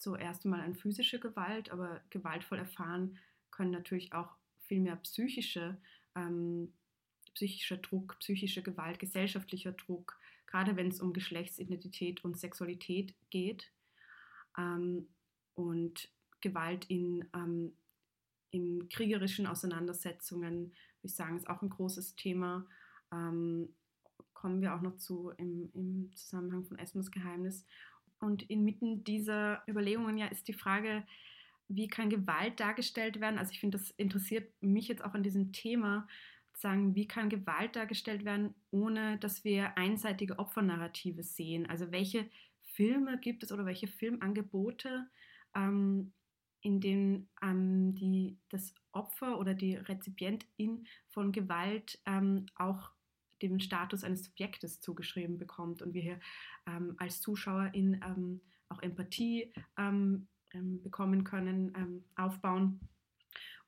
[0.00, 3.18] zuerst einmal an physische Gewalt, aber gewaltvoll erfahren
[3.50, 5.76] können natürlich auch viel mehr psychische,
[6.14, 6.72] ähm,
[7.34, 13.70] psychischer Druck, psychische Gewalt, gesellschaftlicher Druck, gerade wenn es um Geschlechtsidentität und Sexualität geht.
[14.58, 15.08] Ähm,
[15.54, 16.08] und
[16.40, 17.76] Gewalt in, ähm,
[18.50, 22.66] in kriegerischen Auseinandersetzungen, würde ich sagen, ist auch ein großes Thema.
[23.12, 23.74] Ähm,
[24.32, 27.66] kommen wir auch noch zu im, im Zusammenhang von Esmos Geheimnis.
[28.20, 31.04] Und inmitten dieser Überlegungen ja ist die Frage,
[31.68, 33.38] wie kann Gewalt dargestellt werden?
[33.38, 36.06] Also ich finde, das interessiert mich jetzt auch an diesem Thema,
[36.52, 41.66] sagen, wie kann Gewalt dargestellt werden, ohne dass wir einseitige Opfernarrative sehen?
[41.66, 42.28] Also welche
[42.60, 45.08] Filme gibt es oder welche Filmangebote,
[45.54, 46.12] ähm,
[46.60, 52.90] in denen ähm, die, das Opfer oder die Rezipientin von Gewalt ähm, auch
[53.48, 56.20] den Status eines Subjektes zugeschrieben bekommt und wir hier
[56.66, 62.80] ähm, als Zuschauerin ähm, auch Empathie ähm, ähm, bekommen können, ähm, aufbauen.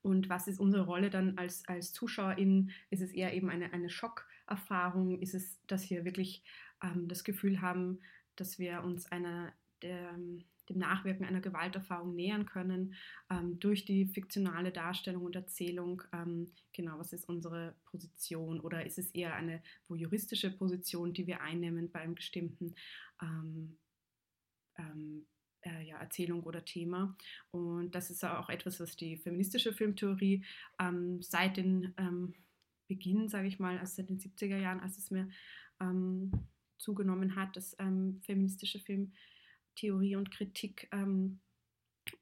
[0.02, 2.70] Und was ist unsere Rolle dann als, als Zuschauerin?
[2.90, 5.20] Ist es eher eben eine, eine Schock, Erfahrung?
[5.20, 6.42] Ist es, dass wir wirklich
[6.82, 8.00] ähm, das Gefühl haben,
[8.36, 10.18] dass wir uns einer der,
[10.68, 12.94] dem Nachwirken einer Gewalterfahrung nähern können
[13.30, 16.02] ähm, durch die fiktionale Darstellung und Erzählung.
[16.12, 18.60] Ähm, genau, was ist unsere Position?
[18.60, 22.74] Oder ist es eher eine voyeuristische Position, die wir einnehmen bei einem bestimmten
[23.20, 23.78] ähm,
[24.78, 25.26] ähm
[25.64, 27.16] äh, ja, Erzählung oder Thema?
[27.50, 30.44] Und das ist auch etwas, was die feministische Filmtheorie
[30.80, 32.34] ähm, seit den ähm,
[32.88, 35.28] Beginn, sage ich mal, also seit den 70er Jahren, als es mir
[36.78, 37.74] zugenommen hat, dass
[38.20, 39.12] feministische Film
[39.74, 41.40] Theorie und Kritik ähm,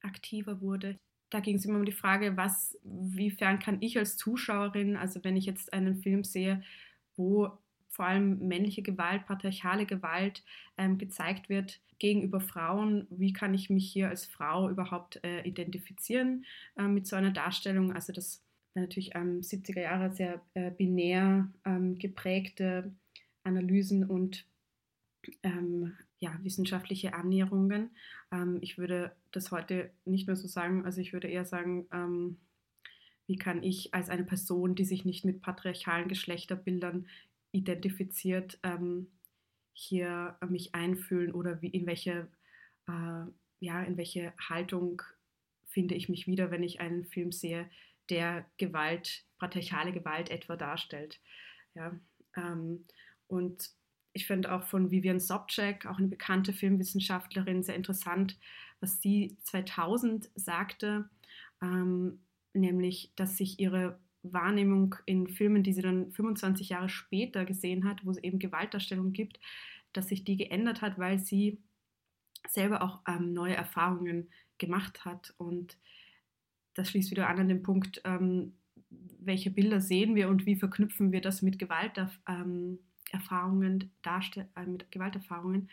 [0.03, 0.99] aktiver wurde.
[1.31, 5.37] Da ging es immer um die Frage, was, wiefern kann ich als Zuschauerin, also wenn
[5.37, 6.63] ich jetzt einen Film sehe,
[7.17, 7.51] wo
[7.89, 10.45] vor allem männliche Gewalt, patriarchale Gewalt
[10.79, 16.45] ähm, gezeigt wird gegenüber Frauen, wie kann ich mich hier als Frau überhaupt äh, identifizieren
[16.77, 17.93] äh, mit so einer Darstellung?
[17.93, 18.43] Also das
[18.75, 22.93] war natürlich ähm, 70er Jahre sehr äh, binär ähm, geprägte
[23.45, 24.47] Analysen und
[25.43, 27.91] ähm, ja, wissenschaftliche Annäherungen.
[28.31, 32.39] Ähm, ich würde das heute nicht mehr so sagen, also ich würde eher sagen, ähm,
[33.27, 37.07] wie kann ich als eine Person, die sich nicht mit patriarchalen Geschlechterbildern
[37.53, 39.09] identifiziert, ähm,
[39.73, 42.29] hier mich einfühlen oder wie, in, welche,
[42.87, 43.25] äh,
[43.61, 45.03] ja, in welche Haltung
[45.65, 47.71] finde ich mich wieder, wenn ich einen Film sehe,
[48.11, 51.21] der Gewalt, patriarchale Gewalt etwa darstellt.
[51.75, 51.99] Ja,
[52.37, 52.85] ähm,
[53.29, 53.71] und
[54.13, 58.39] ich finde auch von Vivian Sobczak, auch eine bekannte Filmwissenschaftlerin, sehr interessant,
[58.81, 61.09] was sie 2000 sagte,
[61.63, 62.21] ähm,
[62.53, 68.05] nämlich, dass sich ihre Wahrnehmung in Filmen, die sie dann 25 Jahre später gesehen hat,
[68.05, 69.41] wo es eben Gewaltdarstellung gibt,
[69.93, 71.59] dass sich die geändert hat, weil sie
[72.49, 75.35] selber auch ähm, neue Erfahrungen gemacht hat.
[75.39, 75.79] Und
[76.75, 78.55] das schließt wieder an an den Punkt, ähm,
[78.91, 81.93] welche Bilder sehen wir und wie verknüpfen wir das mit Gewalt,
[82.29, 82.79] ähm,
[83.11, 85.69] Erfahrungen äh, mit Gewalterfahrungen.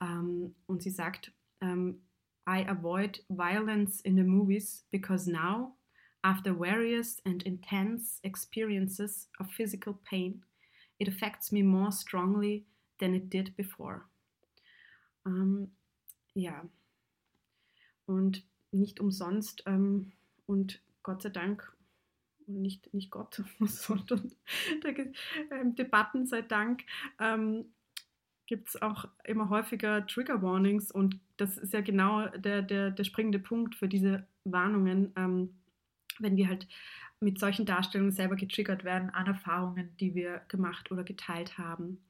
[0.00, 2.02] Ähm, und sie sagt, ähm,
[2.48, 5.76] I avoid violence in the movies because now,
[6.22, 10.42] after various and intense experiences of physical pain,
[10.98, 12.64] it affects me more strongly
[12.98, 14.02] than it did before.
[15.26, 15.70] Ähm,
[16.34, 16.64] ja,
[18.06, 20.12] und nicht umsonst ähm,
[20.46, 21.72] und Gott sei Dank
[22.50, 24.32] nicht, nicht Gott, sondern
[24.84, 24.98] der,
[25.50, 26.84] ähm, Debatten sei Dank,
[27.18, 27.66] ähm,
[28.46, 33.04] gibt es auch immer häufiger Trigger Warnings und das ist ja genau der, der, der
[33.04, 35.54] springende Punkt für diese Warnungen, ähm,
[36.18, 36.66] wenn wir halt
[37.20, 42.02] mit solchen Darstellungen selber getriggert werden an Erfahrungen, die wir gemacht oder geteilt haben.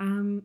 [0.00, 0.44] Ähm,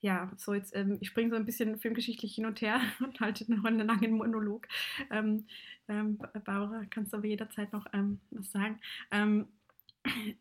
[0.00, 3.50] ja, so jetzt, ähm, ich springe so ein bisschen filmgeschichtlich hin und her und halte
[3.52, 4.68] noch einen langen Monolog.
[5.10, 5.46] Ähm,
[5.88, 8.80] ähm, Barbara, kannst du aber jederzeit noch ähm, was sagen.
[9.10, 9.48] Ähm,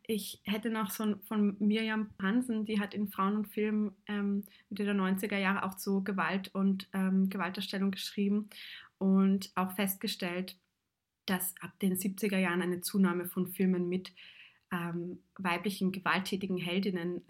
[0.04, 4.86] ich hätte noch so von Miriam Hansen, die hat in Frauen und Film ähm, Mitte
[4.86, 8.52] der 90er Jahre auch zu Gewalt und Gewalterstellung geschrieben
[9.00, 10.56] und auch festgestellt,
[11.26, 14.14] dass ab den 70er Jahren eine Zunahme von Filmen mit
[15.40, 17.24] weiblichen gewalttätigen Heldinnen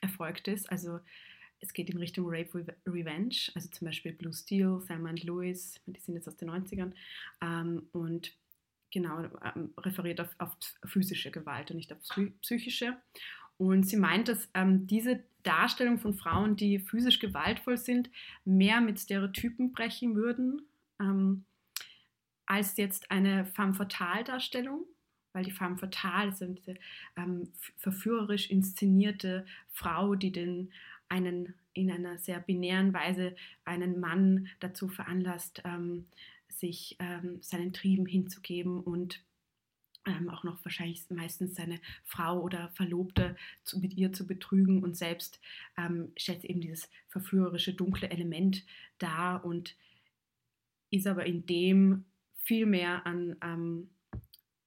[0.00, 0.70] erfolgt ist.
[0.70, 1.00] Also
[1.60, 6.00] es geht in Richtung Rape Revenge, also zum Beispiel Blue Steel, Thelma and Louis, die
[6.00, 6.92] sind jetzt aus den 90ern,
[7.40, 8.32] ähm, und
[8.90, 11.98] genau ähm, referiert auf, auf, physische Gewalt und nicht auf
[12.42, 12.96] psychische.
[13.56, 18.08] Und sie meint, dass ähm, diese Darstellung von Frauen, die physisch gewaltvoll sind,
[18.44, 20.62] mehr mit Stereotypen brechen würden,
[21.00, 21.44] ähm,
[22.46, 24.86] als jetzt eine femme fatale Darstellung,
[25.32, 26.56] weil die femme fatale ist eine
[27.16, 30.72] ähm, verführerisch inszenierte Frau, die den
[31.08, 36.06] einen in einer sehr binären Weise einen Mann dazu veranlasst, ähm,
[36.48, 39.22] sich ähm, seinen Trieben hinzugeben und
[40.06, 44.82] ähm, auch noch wahrscheinlich meistens seine Frau oder Verlobte zu, mit ihr zu betrügen.
[44.82, 45.40] Und selbst
[45.76, 48.64] ähm, stellt eben dieses verführerische dunkle Element
[48.98, 49.76] dar und
[50.90, 52.06] ist aber in dem
[52.42, 53.90] viel mehr an, ähm,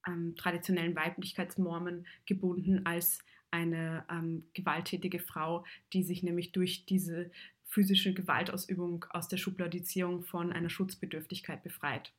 [0.04, 3.19] an traditionellen Weiblichkeitsnormen gebunden als
[3.52, 7.30] eine ähm, gewalttätige Frau, die sich nämlich durch diese
[7.66, 12.12] physische Gewaltausübung aus der Schubladisierung von einer Schutzbedürftigkeit befreit.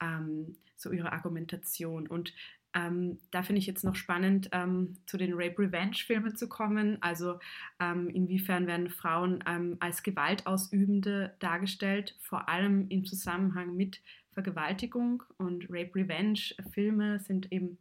[0.00, 2.06] Ähm, so ihre Argumentation.
[2.06, 2.32] Und
[2.74, 6.98] ähm, da finde ich jetzt noch spannend, ähm, zu den Rape-Revenge-Filmen zu kommen.
[7.02, 7.38] Also
[7.80, 14.00] ähm, inwiefern werden Frauen ähm, als Gewaltausübende dargestellt, vor allem im Zusammenhang mit
[14.32, 15.22] Vergewaltigung.
[15.36, 17.78] Und Rape-Revenge-Filme sind eben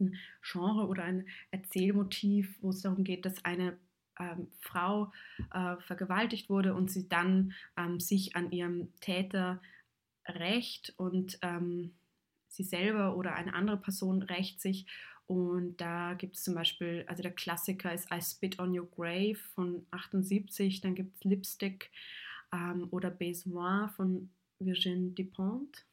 [0.00, 3.78] ein Genre oder ein Erzählmotiv, wo es darum geht, dass eine
[4.18, 5.12] ähm, Frau
[5.52, 9.60] äh, vergewaltigt wurde und sie dann ähm, sich an ihrem Täter
[10.26, 11.94] rächt und ähm,
[12.48, 14.86] sie selber oder eine andere Person rächt sich.
[15.26, 19.38] Und da gibt es zum Beispiel, also der Klassiker ist I Spit on Your Grave
[19.54, 21.90] von 78, dann gibt es Lipstick
[22.52, 25.84] ähm, oder Besoin von Virginie Dupont.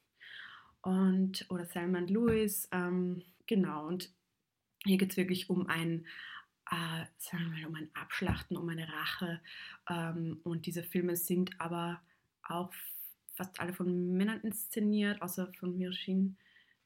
[0.82, 3.88] Und oder Salman Lewis, ähm, genau.
[3.88, 4.14] Und
[4.84, 6.06] hier geht es wirklich um ein,
[6.70, 9.42] äh, sagen wir mal, um ein Abschlachten, um eine Rache.
[9.90, 12.02] Ähm, und diese Filme sind aber
[12.44, 12.72] auch
[13.34, 16.36] fast alle von Männern inszeniert, außer von Virginie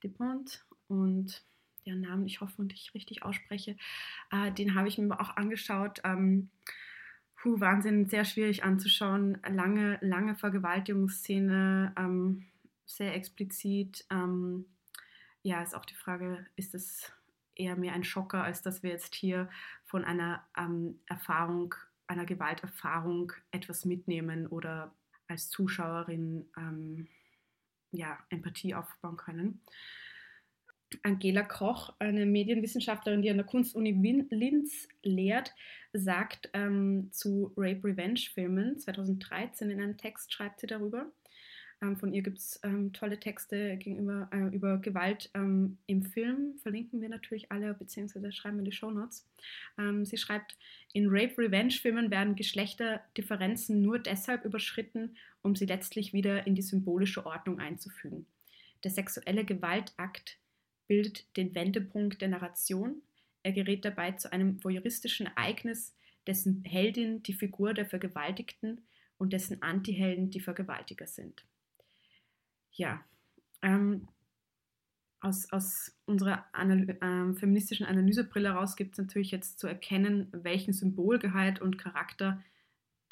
[0.02, 0.66] Dupont.
[0.88, 1.44] Und
[1.86, 3.78] deren Namen ich hoffentlich richtig ausspreche,
[4.32, 6.02] äh, den habe ich mir auch angeschaut.
[6.04, 6.50] Ähm,
[7.36, 9.40] puh, Wahnsinn, sehr schwierig anzuschauen.
[9.48, 12.46] Lange, lange Vergewaltigungsszene, ähm,
[12.86, 14.06] sehr explizit.
[14.10, 14.66] Ähm,
[15.48, 17.10] ja, ist auch die Frage, ist es
[17.56, 19.50] eher mehr ein Schocker, als dass wir jetzt hier
[19.86, 21.74] von einer ähm, Erfahrung,
[22.06, 24.94] einer Gewalterfahrung etwas mitnehmen oder
[25.30, 27.08] als Zuschauerin ähm,
[27.92, 29.62] ja, Empathie aufbauen können.
[31.04, 35.56] Angela Koch, eine Medienwissenschaftlerin, die an der Kunstuni Linz lehrt,
[35.94, 41.10] sagt ähm, zu Rape-Revenge-Filmen 2013 in einem Text, schreibt sie darüber.
[41.82, 46.58] Ähm, von ihr gibt es ähm, tolle Texte gegenüber äh, über Gewalt ähm, im Film,
[46.58, 49.28] verlinken wir natürlich alle, beziehungsweise schreiben wir die Shownotes.
[49.78, 50.58] Ähm, sie schreibt,
[50.94, 57.60] in Rape-Revenge-Filmen werden Geschlechterdifferenzen nur deshalb überschritten, um sie letztlich wieder in die symbolische Ordnung
[57.60, 58.26] einzufügen.
[58.84, 60.40] Der sexuelle Gewaltakt
[60.88, 63.02] bildet den Wendepunkt der Narration.
[63.44, 68.82] Er gerät dabei zu einem voyeuristischen Ereignis, dessen Heldin die Figur der Vergewaltigten
[69.18, 71.46] und dessen Antihelden die Vergewaltiger sind.
[72.78, 73.04] Ja,
[73.62, 74.08] ähm,
[75.20, 80.74] aus, aus unserer Analy äh, feministischen Analysebrille heraus gibt es natürlich jetzt zu erkennen, welchen
[80.74, 82.42] Symbolgehalt und Charakter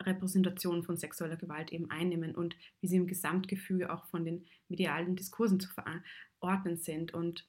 [0.01, 5.15] Repräsentationen von sexueller Gewalt eben einnehmen und wie sie im Gesamtgefüge auch von den medialen
[5.15, 7.13] Diskursen zu verordnen sind.
[7.13, 7.47] Und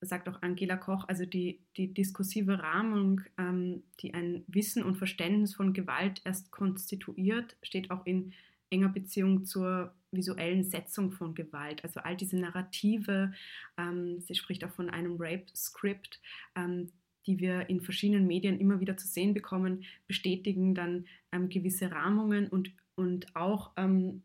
[0.00, 5.54] sagt auch Angela Koch, also die, die diskursive Rahmung, ähm, die ein Wissen und Verständnis
[5.54, 8.32] von Gewalt erst konstituiert, steht auch in
[8.70, 11.84] enger Beziehung zur visuellen Setzung von Gewalt.
[11.84, 13.32] Also all diese Narrative,
[13.76, 16.20] ähm, sie spricht auch von einem Rape-Script,
[16.54, 16.92] ähm,
[17.26, 22.48] die wir in verschiedenen Medien immer wieder zu sehen bekommen, bestätigen dann ähm, gewisse Rahmungen
[22.48, 24.22] und, und auch ähm,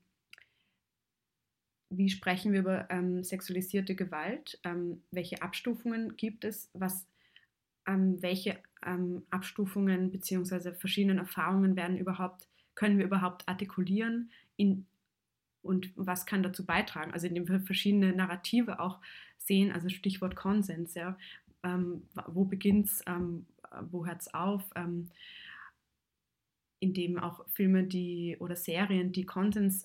[1.89, 4.60] wie sprechen wir über ähm, sexualisierte Gewalt?
[4.63, 6.71] Ähm, welche Abstufungen gibt es?
[6.73, 7.06] Was,
[7.86, 8.60] welche
[9.29, 10.71] Abstufungen bzw.
[10.71, 14.32] verschiedenen Erfahrungen werden überhaupt, können wir überhaupt artikulieren?
[14.56, 14.86] In,
[15.62, 17.12] und was kann dazu beitragen?
[17.12, 19.00] Also indem wir verschiedene Narrative auch
[19.38, 21.18] sehen, also Stichwort Konsens, ja.
[21.64, 23.46] Ähm, wo beginnt es, ähm,
[23.90, 24.64] wo hört es auf?
[26.80, 29.84] indem auch Filme die oder Serien, die Konsens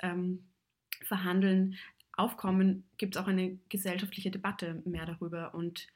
[1.04, 1.76] verhandeln,
[2.18, 5.86] aufkommen, gibt es auch eine gesellschaftliche Debatte mehr darüber und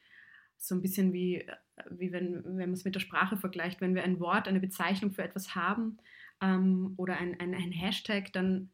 [0.56, 1.44] so ein bisschen wie,
[1.90, 5.12] wie wenn, wenn man es mit der Sprache vergleicht, wenn wir ein Wort, eine Bezeichnung
[5.12, 5.98] für etwas haben
[6.42, 8.70] ähm, oder ein, ein, ein, Hashtag, dann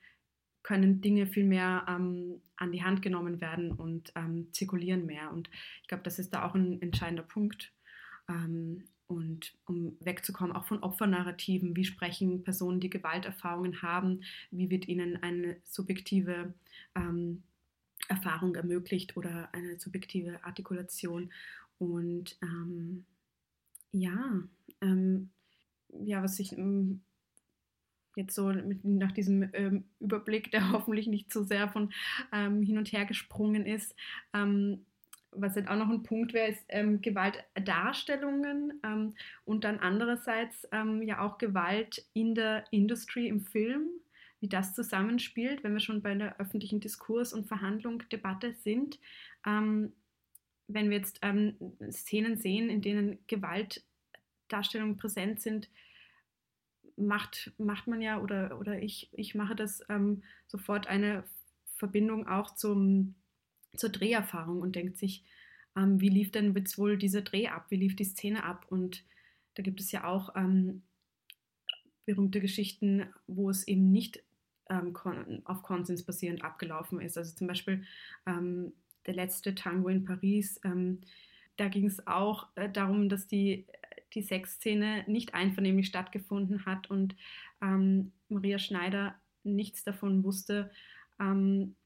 [0.63, 5.31] können Dinge viel mehr ähm, an die Hand genommen werden und ähm, zirkulieren mehr.
[5.31, 5.49] Und
[5.83, 7.73] ich glaube, das ist da auch ein entscheidender Punkt.
[8.29, 14.87] Ähm, und um wegzukommen auch von Opfernarrativen, wie sprechen Personen, die Gewalterfahrungen haben, wie wird
[14.87, 16.53] ihnen eine subjektive
[16.95, 17.43] ähm,
[18.09, 21.33] Erfahrung ermöglicht oder eine subjektive Artikulation.
[21.79, 23.07] Und ähm,
[23.93, 24.43] ja,
[24.83, 25.31] ähm,
[25.89, 27.01] ja, was ich ähm,
[28.19, 31.93] jetzt so mit, nach diesem ähm, Überblick, der hoffentlich nicht zu so sehr von
[32.33, 33.95] ähm, hin und her gesprungen ist,
[34.35, 34.85] ähm,
[35.31, 41.03] was jetzt auch noch ein Punkt wäre, ist ähm, Gewaltdarstellungen ähm, und dann andererseits ähm,
[41.03, 43.89] ja auch Gewalt in der Industrie im Film,
[44.41, 49.01] wie das zusammenspielt, wenn wir schon bei der öffentlichen Diskurs und Verhandlung, Debatte sind.
[49.45, 49.93] Wenn
[50.69, 51.21] wir jetzt
[51.91, 55.69] Szenen sehen, in denen Gewaltdarstellungen präsent sind,
[56.99, 61.25] macht, macht man ja oder, oder ich, ich mache das ähm, sofort eine
[61.75, 63.15] Verbindung auch zum
[63.77, 65.25] zur Dreherfahrung und denkt sich,
[65.77, 68.66] ähm, wie lief denn jetzt wohl dieser Dreh ab, wie lief die Szene ab?
[68.68, 69.05] Und
[69.55, 70.83] da gibt es ja auch ähm,
[72.05, 74.22] berühmte Geschichten, wo es eben nicht
[74.70, 74.97] ähm,
[75.45, 77.16] auf Konsens basierend abgelaufen ist.
[77.16, 77.85] Also zum Beispiel
[78.27, 78.72] ähm,
[79.07, 81.01] der letzte Tango in Paris, ähm,
[81.57, 83.66] da ging es auch äh, darum, dass die,
[84.15, 87.17] die Sexszene nicht einvernehmlich stattgefunden hat und
[87.63, 90.71] ähm, Maria Schneider nichts davon wusste,
[91.21, 91.77] ähm,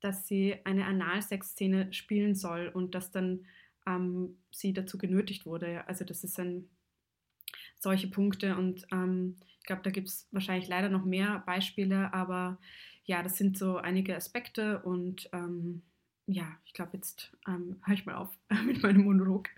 [0.00, 3.46] dass sie eine Analsexszene spielen soll und dass dann
[3.86, 5.86] ähm, sie dazu genötigt wurde.
[5.88, 6.68] Also das ist ein
[7.78, 12.58] solche Punkte und ähm, ich glaube, da gibt es wahrscheinlich leider noch mehr Beispiele, aber
[13.04, 15.82] ja, das sind so einige Aspekte und ähm,
[16.26, 18.30] ja, ich glaube, jetzt ähm, höre ich mal auf
[18.66, 19.48] mit meinem Monolog.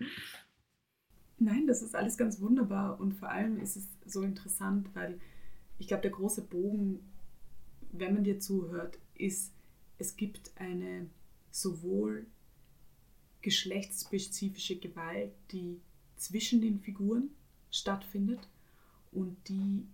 [1.43, 5.19] Nein, das ist alles ganz wunderbar und vor allem ist es so interessant, weil
[5.79, 6.99] ich glaube, der große Bogen,
[7.91, 9.51] wenn man dir zuhört, ist,
[9.97, 11.09] es gibt eine
[11.49, 12.27] sowohl
[13.41, 15.81] geschlechtsspezifische Gewalt, die
[16.15, 17.31] zwischen den Figuren
[17.71, 18.47] stattfindet
[19.11, 19.87] und die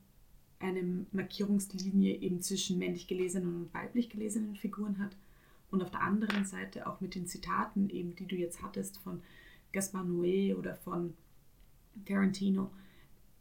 [0.59, 5.15] eine Markierungslinie eben zwischen männlich gelesenen und weiblich gelesenen Figuren hat.
[5.71, 9.21] Und auf der anderen Seite auch mit den Zitaten, eben die du jetzt hattest von
[9.71, 11.13] Gaspar Noé oder von
[12.05, 12.71] Tarantino,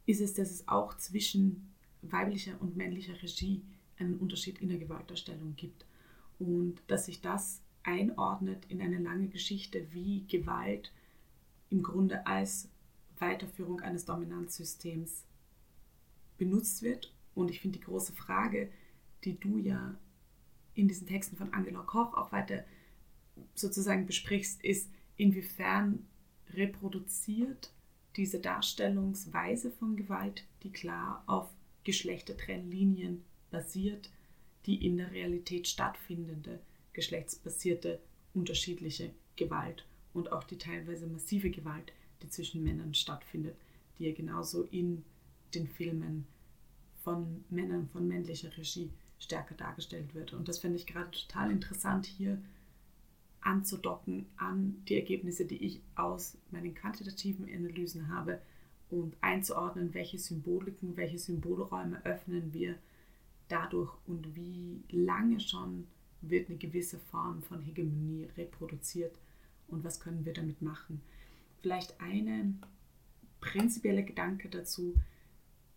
[0.05, 3.61] ist es, dass es auch zwischen weiblicher und männlicher Regie
[3.97, 5.85] einen Unterschied in der Gewaltdarstellung gibt.
[6.39, 10.91] Und dass sich das einordnet in eine lange Geschichte, wie Gewalt
[11.69, 12.69] im Grunde als
[13.19, 15.25] Weiterführung eines Dominanzsystems
[16.37, 17.13] benutzt wird.
[17.33, 18.71] Und ich finde die große Frage,
[19.23, 19.95] die du ja
[20.75, 22.63] in diesen Texten von Angela Koch auch weiter
[23.55, 26.05] sozusagen besprichst, ist, inwiefern
[26.53, 27.73] reproduziert
[28.17, 31.49] diese Darstellungsweise von Gewalt, die klar auf
[31.83, 34.09] Geschlechtertrennlinien basiert,
[34.65, 36.59] die in der Realität stattfindende
[36.93, 37.99] geschlechtsbasierte
[38.33, 43.55] unterschiedliche Gewalt und auch die teilweise massive Gewalt, die zwischen Männern stattfindet,
[43.97, 45.05] die ja genauso in
[45.53, 46.25] den Filmen
[47.03, 48.89] von Männern von männlicher Regie
[49.19, 50.33] stärker dargestellt wird.
[50.33, 52.41] Und das finde ich gerade total interessant hier
[53.47, 58.41] anzudocken an die Ergebnisse, die ich aus meinen quantitativen Analysen habe
[58.89, 62.75] und einzuordnen, welche Symboliken, welche Symbolräume öffnen wir
[63.47, 65.87] dadurch und wie lange schon
[66.21, 69.17] wird eine gewisse Form von Hegemonie reproduziert
[69.69, 71.01] und was können wir damit machen.
[71.61, 72.59] Vielleicht ein
[73.39, 74.95] prinzipieller Gedanke dazu,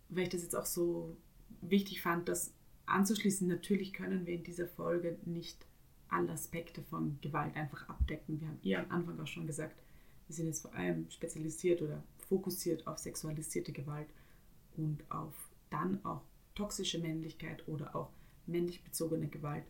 [0.09, 1.15] weil ich das jetzt auch so
[1.61, 2.53] wichtig fand, das
[2.85, 3.47] anzuschließen.
[3.47, 5.65] Natürlich können wir in dieser Folge nicht
[6.11, 8.39] alle Aspekte von Gewalt einfach abdecken.
[8.39, 9.75] Wir haben ihr am Anfang auch schon gesagt,
[10.27, 14.07] wir sind jetzt vor allem spezialisiert oder fokussiert auf sexualisierte Gewalt
[14.77, 15.33] und auf
[15.69, 16.21] dann auch
[16.55, 18.09] toxische Männlichkeit oder auch
[18.45, 19.63] männlich bezogene Gewalt.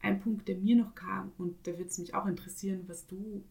[0.00, 3.44] Ein Punkt, der mir noch kam, und da würde es mich auch interessieren, was du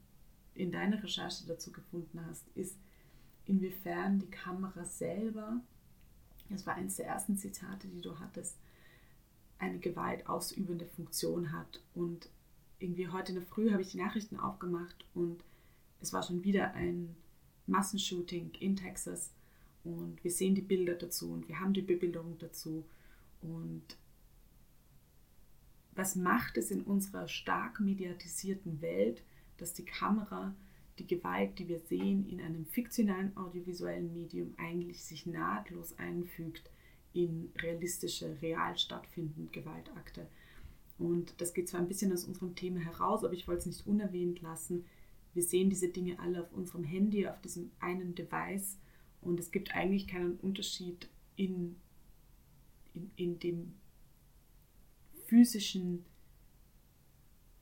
[0.53, 2.77] in deiner Recherche dazu gefunden hast, ist,
[3.45, 5.61] inwiefern die Kamera selber,
[6.49, 8.57] das war eines der ersten Zitate, die du hattest,
[9.61, 11.81] eine gewaltausübende Funktion hat.
[11.93, 12.29] Und
[12.79, 15.43] irgendwie heute in der Früh habe ich die Nachrichten aufgemacht und
[16.01, 17.15] es war schon wieder ein
[17.67, 19.31] Massenshooting in Texas
[19.83, 22.85] und wir sehen die Bilder dazu und wir haben die Bebilderung dazu.
[23.41, 23.83] Und
[25.93, 29.21] was macht es in unserer stark mediatisierten Welt,
[29.57, 30.55] dass die Kamera
[30.97, 36.70] die Gewalt, die wir sehen, in einem fiktionalen audiovisuellen Medium eigentlich sich nahtlos einfügt
[37.13, 40.27] in realistische, real stattfindende Gewaltakte.
[40.97, 43.87] Und das geht zwar ein bisschen aus unserem Thema heraus, aber ich wollte es nicht
[43.87, 44.85] unerwähnt lassen.
[45.33, 48.77] Wir sehen diese Dinge alle auf unserem Handy, auf diesem einen Device
[49.21, 51.75] und es gibt eigentlich keinen Unterschied in,
[52.93, 53.73] in, in dem
[55.25, 56.05] physischen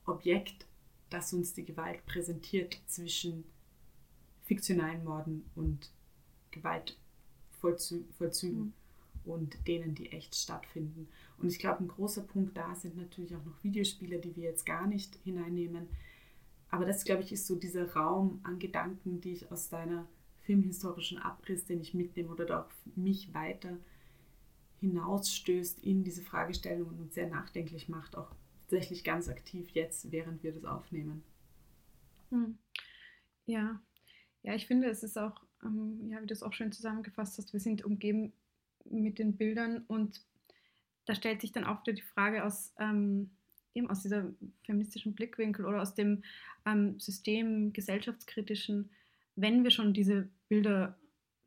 [0.05, 0.65] Objekt,
[1.09, 3.43] das uns die Gewalt präsentiert, zwischen
[4.43, 5.91] fiktionalen Morden und
[6.51, 8.59] Gewaltvollzügen.
[8.59, 8.73] Mhm
[9.29, 11.07] und denen, die echt stattfinden.
[11.37, 14.65] Und ich glaube, ein großer Punkt da sind natürlich auch noch Videospiele, die wir jetzt
[14.65, 15.87] gar nicht hineinnehmen.
[16.69, 20.07] Aber das, glaube ich, ist so dieser Raum an Gedanken, die ich aus deiner
[20.41, 23.77] filmhistorischen Abriss, den ich mitnehme oder auch mich weiter
[24.79, 30.53] hinausstößt in diese Fragestellungen und sehr nachdenklich macht, auch tatsächlich ganz aktiv jetzt, während wir
[30.53, 31.23] das aufnehmen.
[32.29, 32.57] Hm.
[33.45, 33.81] Ja,
[34.43, 37.51] ja, ich finde, es ist auch, ähm, ja, wie du es auch schön zusammengefasst hast,
[37.51, 38.31] wir sind umgeben
[38.85, 40.21] mit den Bildern und
[41.05, 43.31] da stellt sich dann auch wieder die Frage aus, ähm,
[43.73, 44.25] eben aus dieser
[44.63, 46.23] feministischen Blickwinkel oder aus dem
[46.65, 48.89] ähm, System gesellschaftskritischen,
[49.35, 50.97] wenn wir schon diese Bilder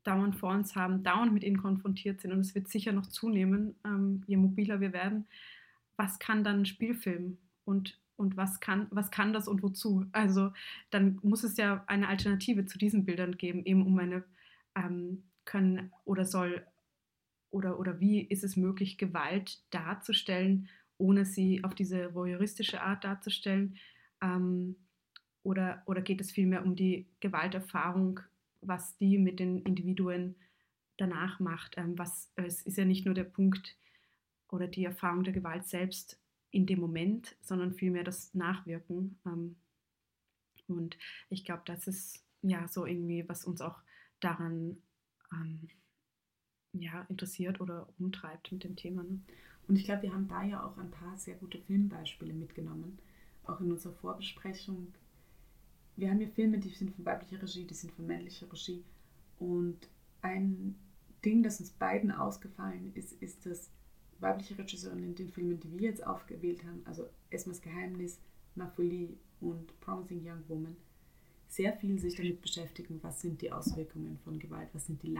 [0.04, 3.76] dauernd vor uns haben, dauernd mit ihnen konfrontiert sind und es wird sicher noch zunehmen,
[3.84, 5.26] ähm, je mobiler wir werden,
[5.96, 10.06] was kann dann Spielfilm und, und was, kann, was kann das und wozu?
[10.12, 10.52] Also
[10.90, 14.24] dann muss es ja eine Alternative zu diesen Bildern geben, eben um eine
[14.74, 16.66] ähm, können oder soll
[17.52, 23.76] oder, oder wie ist es möglich, Gewalt darzustellen, ohne sie auf diese voyeuristische Art darzustellen?
[24.20, 24.76] Ähm,
[25.42, 28.20] oder, oder geht es vielmehr um die Gewalterfahrung,
[28.60, 30.34] was die mit den Individuen
[30.96, 31.76] danach macht?
[31.76, 33.76] Ähm, was, es ist ja nicht nur der Punkt
[34.48, 36.18] oder die Erfahrung der Gewalt selbst
[36.50, 39.18] in dem Moment, sondern vielmehr das Nachwirken.
[39.26, 39.56] Ähm,
[40.68, 40.96] und
[41.28, 43.78] ich glaube, das ist ja so irgendwie, was uns auch
[44.20, 44.78] daran
[45.32, 45.68] ähm,
[46.72, 49.02] ja, interessiert oder umtreibt mit dem Thema.
[49.02, 49.20] Ne?
[49.68, 52.98] Und ich glaube, wir haben da ja auch ein paar sehr gute Filmbeispiele mitgenommen.
[53.44, 54.94] auch in unserer Vorbesprechung,
[55.96, 58.84] wir haben hier Filme, die sind von weiblicher Regie, die sind von männlicher Regie.
[59.38, 59.88] Und
[60.22, 60.76] ein
[61.24, 63.70] Ding, das uns beiden ausgefallen ist, ist, dass
[64.20, 68.20] weibliche Regisseurinnen in den Filmen, die wir jetzt aufgewählt haben, also Esmas Geheimnis,
[68.54, 68.72] Ma
[69.40, 70.76] und Promising Young Woman,
[71.48, 75.10] sehr viel sich damit beschäftigen, was sind die Auswirkungen von Gewalt, was sind die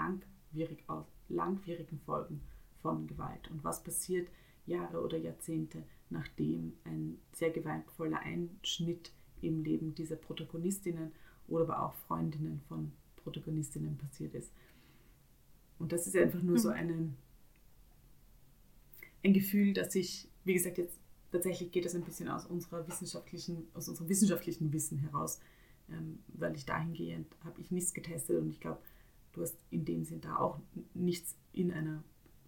[0.53, 0.85] langwierig,
[1.29, 2.41] langwierigen Folgen
[2.83, 4.29] von Gewalt und was passiert
[4.67, 11.13] Jahre oder Jahrzehnte, nachdem ein sehr gewaltvoller Einschnitt im Leben dieser Protagonistinnen
[11.49, 14.53] oder aber auch Freundinnen von Protagonistinnen passiert ist.
[15.79, 16.75] Und das ist einfach nur so mhm.
[16.75, 17.15] eine,
[19.25, 20.97] ein Gefühl, dass ich, wie gesagt, jetzt
[21.33, 25.41] tatsächlich geht das ein bisschen aus unserer wissenschaftlichen, aus unserem wissenschaftlichen Wissen heraus,
[25.91, 28.81] ähm, weil ich dahingehend habe ich nichts getestet und ich glaube,
[29.33, 30.61] du hast in dem Sinn da auch
[30.95, 32.03] nichts in einer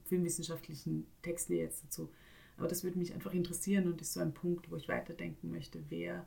[0.04, 2.10] filmwissenschaftlichen Texte jetzt dazu.
[2.56, 5.82] Aber das würde mich einfach interessieren und ist so ein Punkt, wo ich weiterdenken möchte.
[5.88, 6.26] Wer,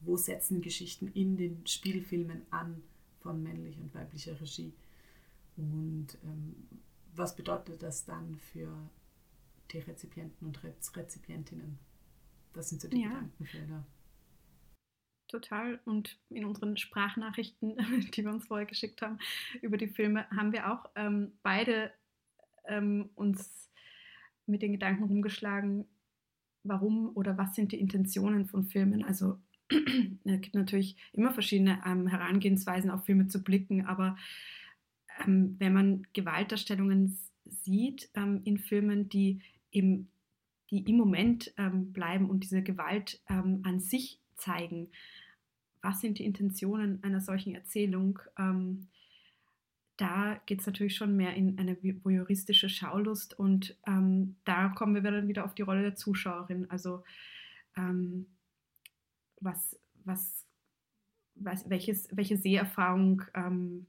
[0.00, 2.82] wo setzen Geschichten in den Spielfilmen an
[3.20, 4.74] von männlicher und weiblicher Regie?
[5.56, 6.54] Und ähm,
[7.14, 8.90] was bedeutet das dann für
[9.70, 11.78] die Rezipienten und Rezipientinnen?
[12.52, 13.08] Das sind so die ja.
[13.08, 13.86] Gedankenfelder.
[15.32, 15.80] Total.
[15.86, 17.76] Und in unseren Sprachnachrichten,
[18.14, 19.18] die wir uns vorher geschickt haben
[19.62, 21.90] über die Filme, haben wir auch ähm, beide
[22.66, 23.70] ähm, uns
[24.44, 25.86] mit den Gedanken rumgeschlagen,
[26.64, 29.04] warum oder was sind die Intentionen von Filmen.
[29.04, 29.38] Also
[29.70, 34.18] es gibt natürlich immer verschiedene ähm, Herangehensweisen auf Filme zu blicken, aber
[35.24, 40.08] ähm, wenn man Gewaltdarstellungen sieht ähm, in Filmen, die im,
[40.70, 44.88] die im Moment ähm, bleiben und diese Gewalt ähm, an sich zeigen,
[45.82, 48.18] was sind die Intentionen einer solchen Erzählung?
[48.38, 48.88] Ähm,
[49.96, 55.02] da geht es natürlich schon mehr in eine voyeuristische Schaulust und ähm, da kommen wir
[55.02, 56.70] dann wieder auf die Rolle der Zuschauerin.
[56.70, 57.04] Also
[57.76, 58.26] ähm,
[59.40, 60.46] was, was,
[61.34, 63.86] was, welches, welche Seherfahrung ähm,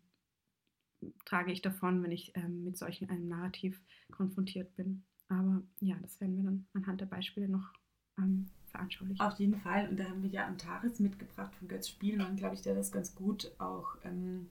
[1.26, 3.82] trage ich davon, wenn ich ähm, mit solchen einem Narrativ
[4.12, 5.04] konfrontiert bin.
[5.30, 7.74] Aber ja, das werden wir dann anhand der Beispiele noch
[8.18, 9.22] ähm, veranschaulichen.
[9.22, 9.88] Auf jeden Fall.
[9.88, 13.16] Und da haben wir ja Antares mitgebracht von Götz Spielmann, glaube ich, der das ganz
[13.16, 14.50] gut auch ähm,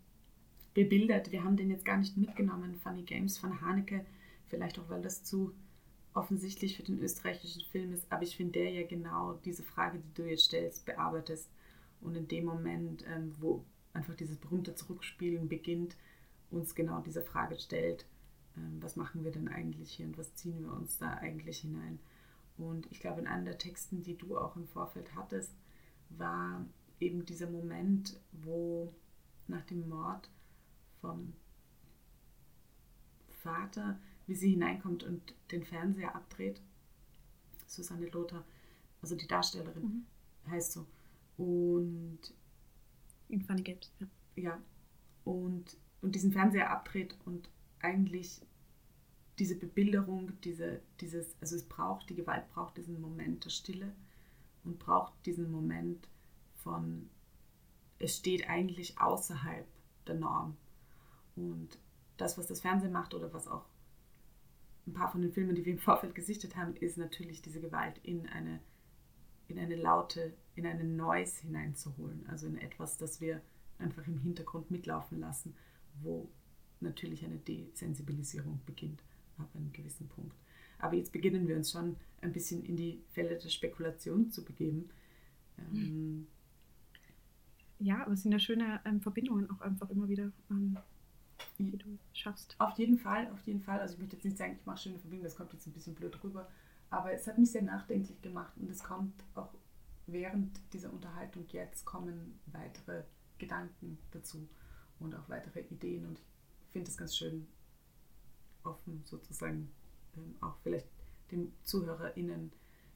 [0.72, 1.32] bebildert.
[1.32, 4.06] Wir haben den jetzt gar nicht mitgenommen, Funny Games von Haneke,
[4.46, 5.52] vielleicht auch, weil das zu
[6.14, 10.14] offensichtlich für den österreichischen Film ist, aber ich finde der ja genau diese Frage, die
[10.14, 11.48] du jetzt stellst, bearbeitest
[12.00, 13.64] und in dem Moment, ähm, wo
[13.94, 15.96] einfach dieses berühmte Zurückspielen beginnt,
[16.50, 18.04] uns genau diese Frage stellt,
[18.58, 21.98] ähm, was machen wir denn eigentlich hier und was ziehen wir uns da eigentlich hinein.
[22.62, 25.52] Und ich glaube, in einem der Texten, die du auch im Vorfeld hattest,
[26.10, 26.64] war
[27.00, 28.94] eben dieser Moment, wo
[29.48, 30.30] nach dem Mord
[31.00, 31.32] vom
[33.28, 33.98] Vater,
[34.28, 36.60] wie sie hineinkommt und den Fernseher abdreht.
[37.66, 38.44] Susanne Lothar,
[39.00, 40.50] also die Darstellerin, mhm.
[40.50, 40.86] heißt so.
[41.36, 42.20] Und.
[43.28, 44.06] In Funny Games, ja.
[44.36, 44.62] Ja.
[45.24, 47.48] Und, und diesen Fernseher abdreht und
[47.80, 48.40] eigentlich
[49.38, 53.92] diese Bebilderung, diese, dieses, also es braucht, die Gewalt braucht diesen Moment der Stille
[54.64, 56.08] und braucht diesen Moment
[56.56, 57.08] von,
[57.98, 59.66] es steht eigentlich außerhalb
[60.06, 60.56] der Norm.
[61.34, 61.78] Und
[62.18, 63.64] das, was das Fernsehen macht oder was auch
[64.86, 67.98] ein paar von den Filmen, die wir im Vorfeld gesichtet haben, ist natürlich diese Gewalt
[68.02, 68.60] in eine,
[69.48, 72.26] in eine laute, in eine Noise hineinzuholen.
[72.28, 73.40] Also in etwas, das wir
[73.78, 75.54] einfach im Hintergrund mitlaufen lassen,
[76.02, 76.28] wo
[76.80, 79.02] natürlich eine Desensibilisierung beginnt
[79.42, 80.36] ab einem gewissen Punkt.
[80.78, 84.88] Aber jetzt beginnen wir uns schon ein bisschen in die Fälle der Spekulation zu begeben.
[85.58, 86.26] Ähm,
[87.78, 90.32] ja, aber es sind ja schöne ähm, Verbindungen auch einfach immer wieder.
[90.50, 90.76] Ähm,
[91.58, 92.54] die du schaffst.
[92.58, 93.80] Auf jeden Fall, auf jeden Fall.
[93.80, 95.94] Also ich möchte jetzt nicht sagen, ich mache schöne Verbindungen, das kommt jetzt ein bisschen
[95.94, 96.48] blöd rüber.
[96.90, 99.54] Aber es hat mich sehr nachdenklich gemacht und es kommt auch
[100.06, 103.04] während dieser Unterhaltung jetzt kommen weitere
[103.38, 104.48] Gedanken dazu
[104.98, 106.06] und auch weitere Ideen.
[106.06, 107.46] Und ich finde es ganz schön,
[108.64, 109.70] offen sozusagen
[110.16, 110.86] ähm, auch vielleicht
[111.30, 112.52] den ZuhörerInnen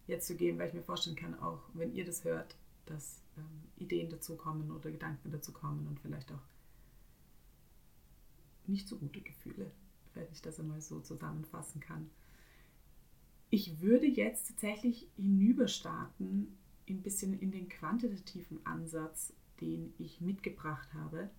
[0.06, 2.56] jetzt zu geben, weil ich mir vorstellen kann, auch wenn ihr das hört,
[2.86, 3.44] dass ähm,
[3.76, 6.42] Ideen dazu kommen oder Gedanken dazu kommen und vielleicht auch
[8.66, 9.70] nicht so gute Gefühle,
[10.14, 12.10] wenn ich das einmal so zusammenfassen kann.
[13.50, 16.56] Ich würde jetzt tatsächlich hinüberstarten,
[16.88, 21.30] ein bisschen in den quantitativen Ansatz, den ich mitgebracht habe.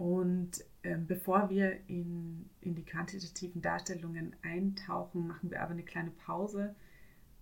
[0.00, 6.10] Und ähm, bevor wir in, in die quantitativen Darstellungen eintauchen, machen wir aber eine kleine
[6.10, 6.74] Pause.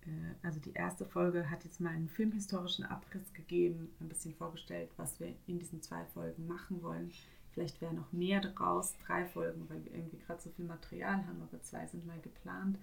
[0.01, 0.09] Äh,
[0.45, 5.21] also die erste Folge hat jetzt mal einen filmhistorischen Abriss gegeben, ein bisschen vorgestellt, was
[5.21, 7.13] wir in diesen zwei Folgen machen wollen.
[7.53, 11.41] Vielleicht wäre noch mehr daraus, drei Folgen, weil wir irgendwie gerade so viel Material haben,
[11.41, 12.77] aber zwei sind mal geplant,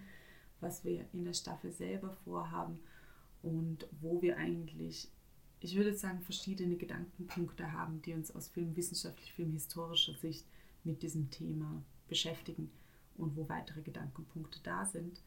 [0.62, 2.80] was wir in der Staffel selber vorhaben.
[3.42, 5.10] und wo wir eigentlich,
[5.60, 10.46] ich würde sagen, verschiedene Gedankenpunkte haben, die uns aus filmwissenschaftlich, filmhistorischer Sicht
[10.84, 12.70] mit diesem Thema beschäftigen
[13.16, 15.22] und wo weitere Gedankenpunkte da sind.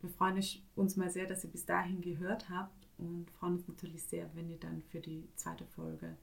[0.00, 0.42] Wir freuen
[0.74, 4.50] uns mal sehr, dass ihr bis dahin gehört habt und freuen uns natürlich sehr, wenn
[4.50, 6.16] ihr dann für die zweite Folge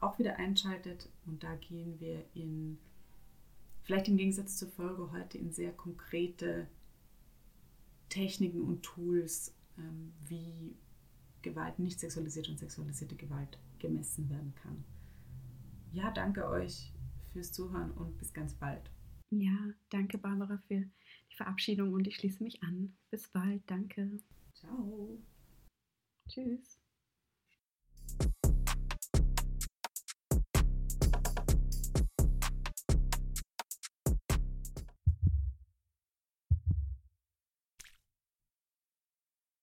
[0.00, 1.08] auch wieder einschaltet.
[1.24, 2.78] Und da gehen wir in,
[3.82, 6.68] vielleicht im Gegensatz zur Folge heute, in sehr konkrete
[8.08, 10.76] Techniken und Tools, ähm, wie
[11.46, 14.84] Gewalt, nicht sexualisierte und sexualisierte Gewalt gemessen werden kann.
[15.92, 16.92] Ja, danke euch
[17.32, 18.90] fürs Zuhören und bis ganz bald.
[19.30, 19.56] Ja,
[19.90, 20.84] danke Barbara für
[21.30, 22.96] die Verabschiedung und ich schließe mich an.
[23.10, 24.18] Bis bald, danke.
[24.54, 25.18] Ciao.
[26.28, 26.80] Tschüss.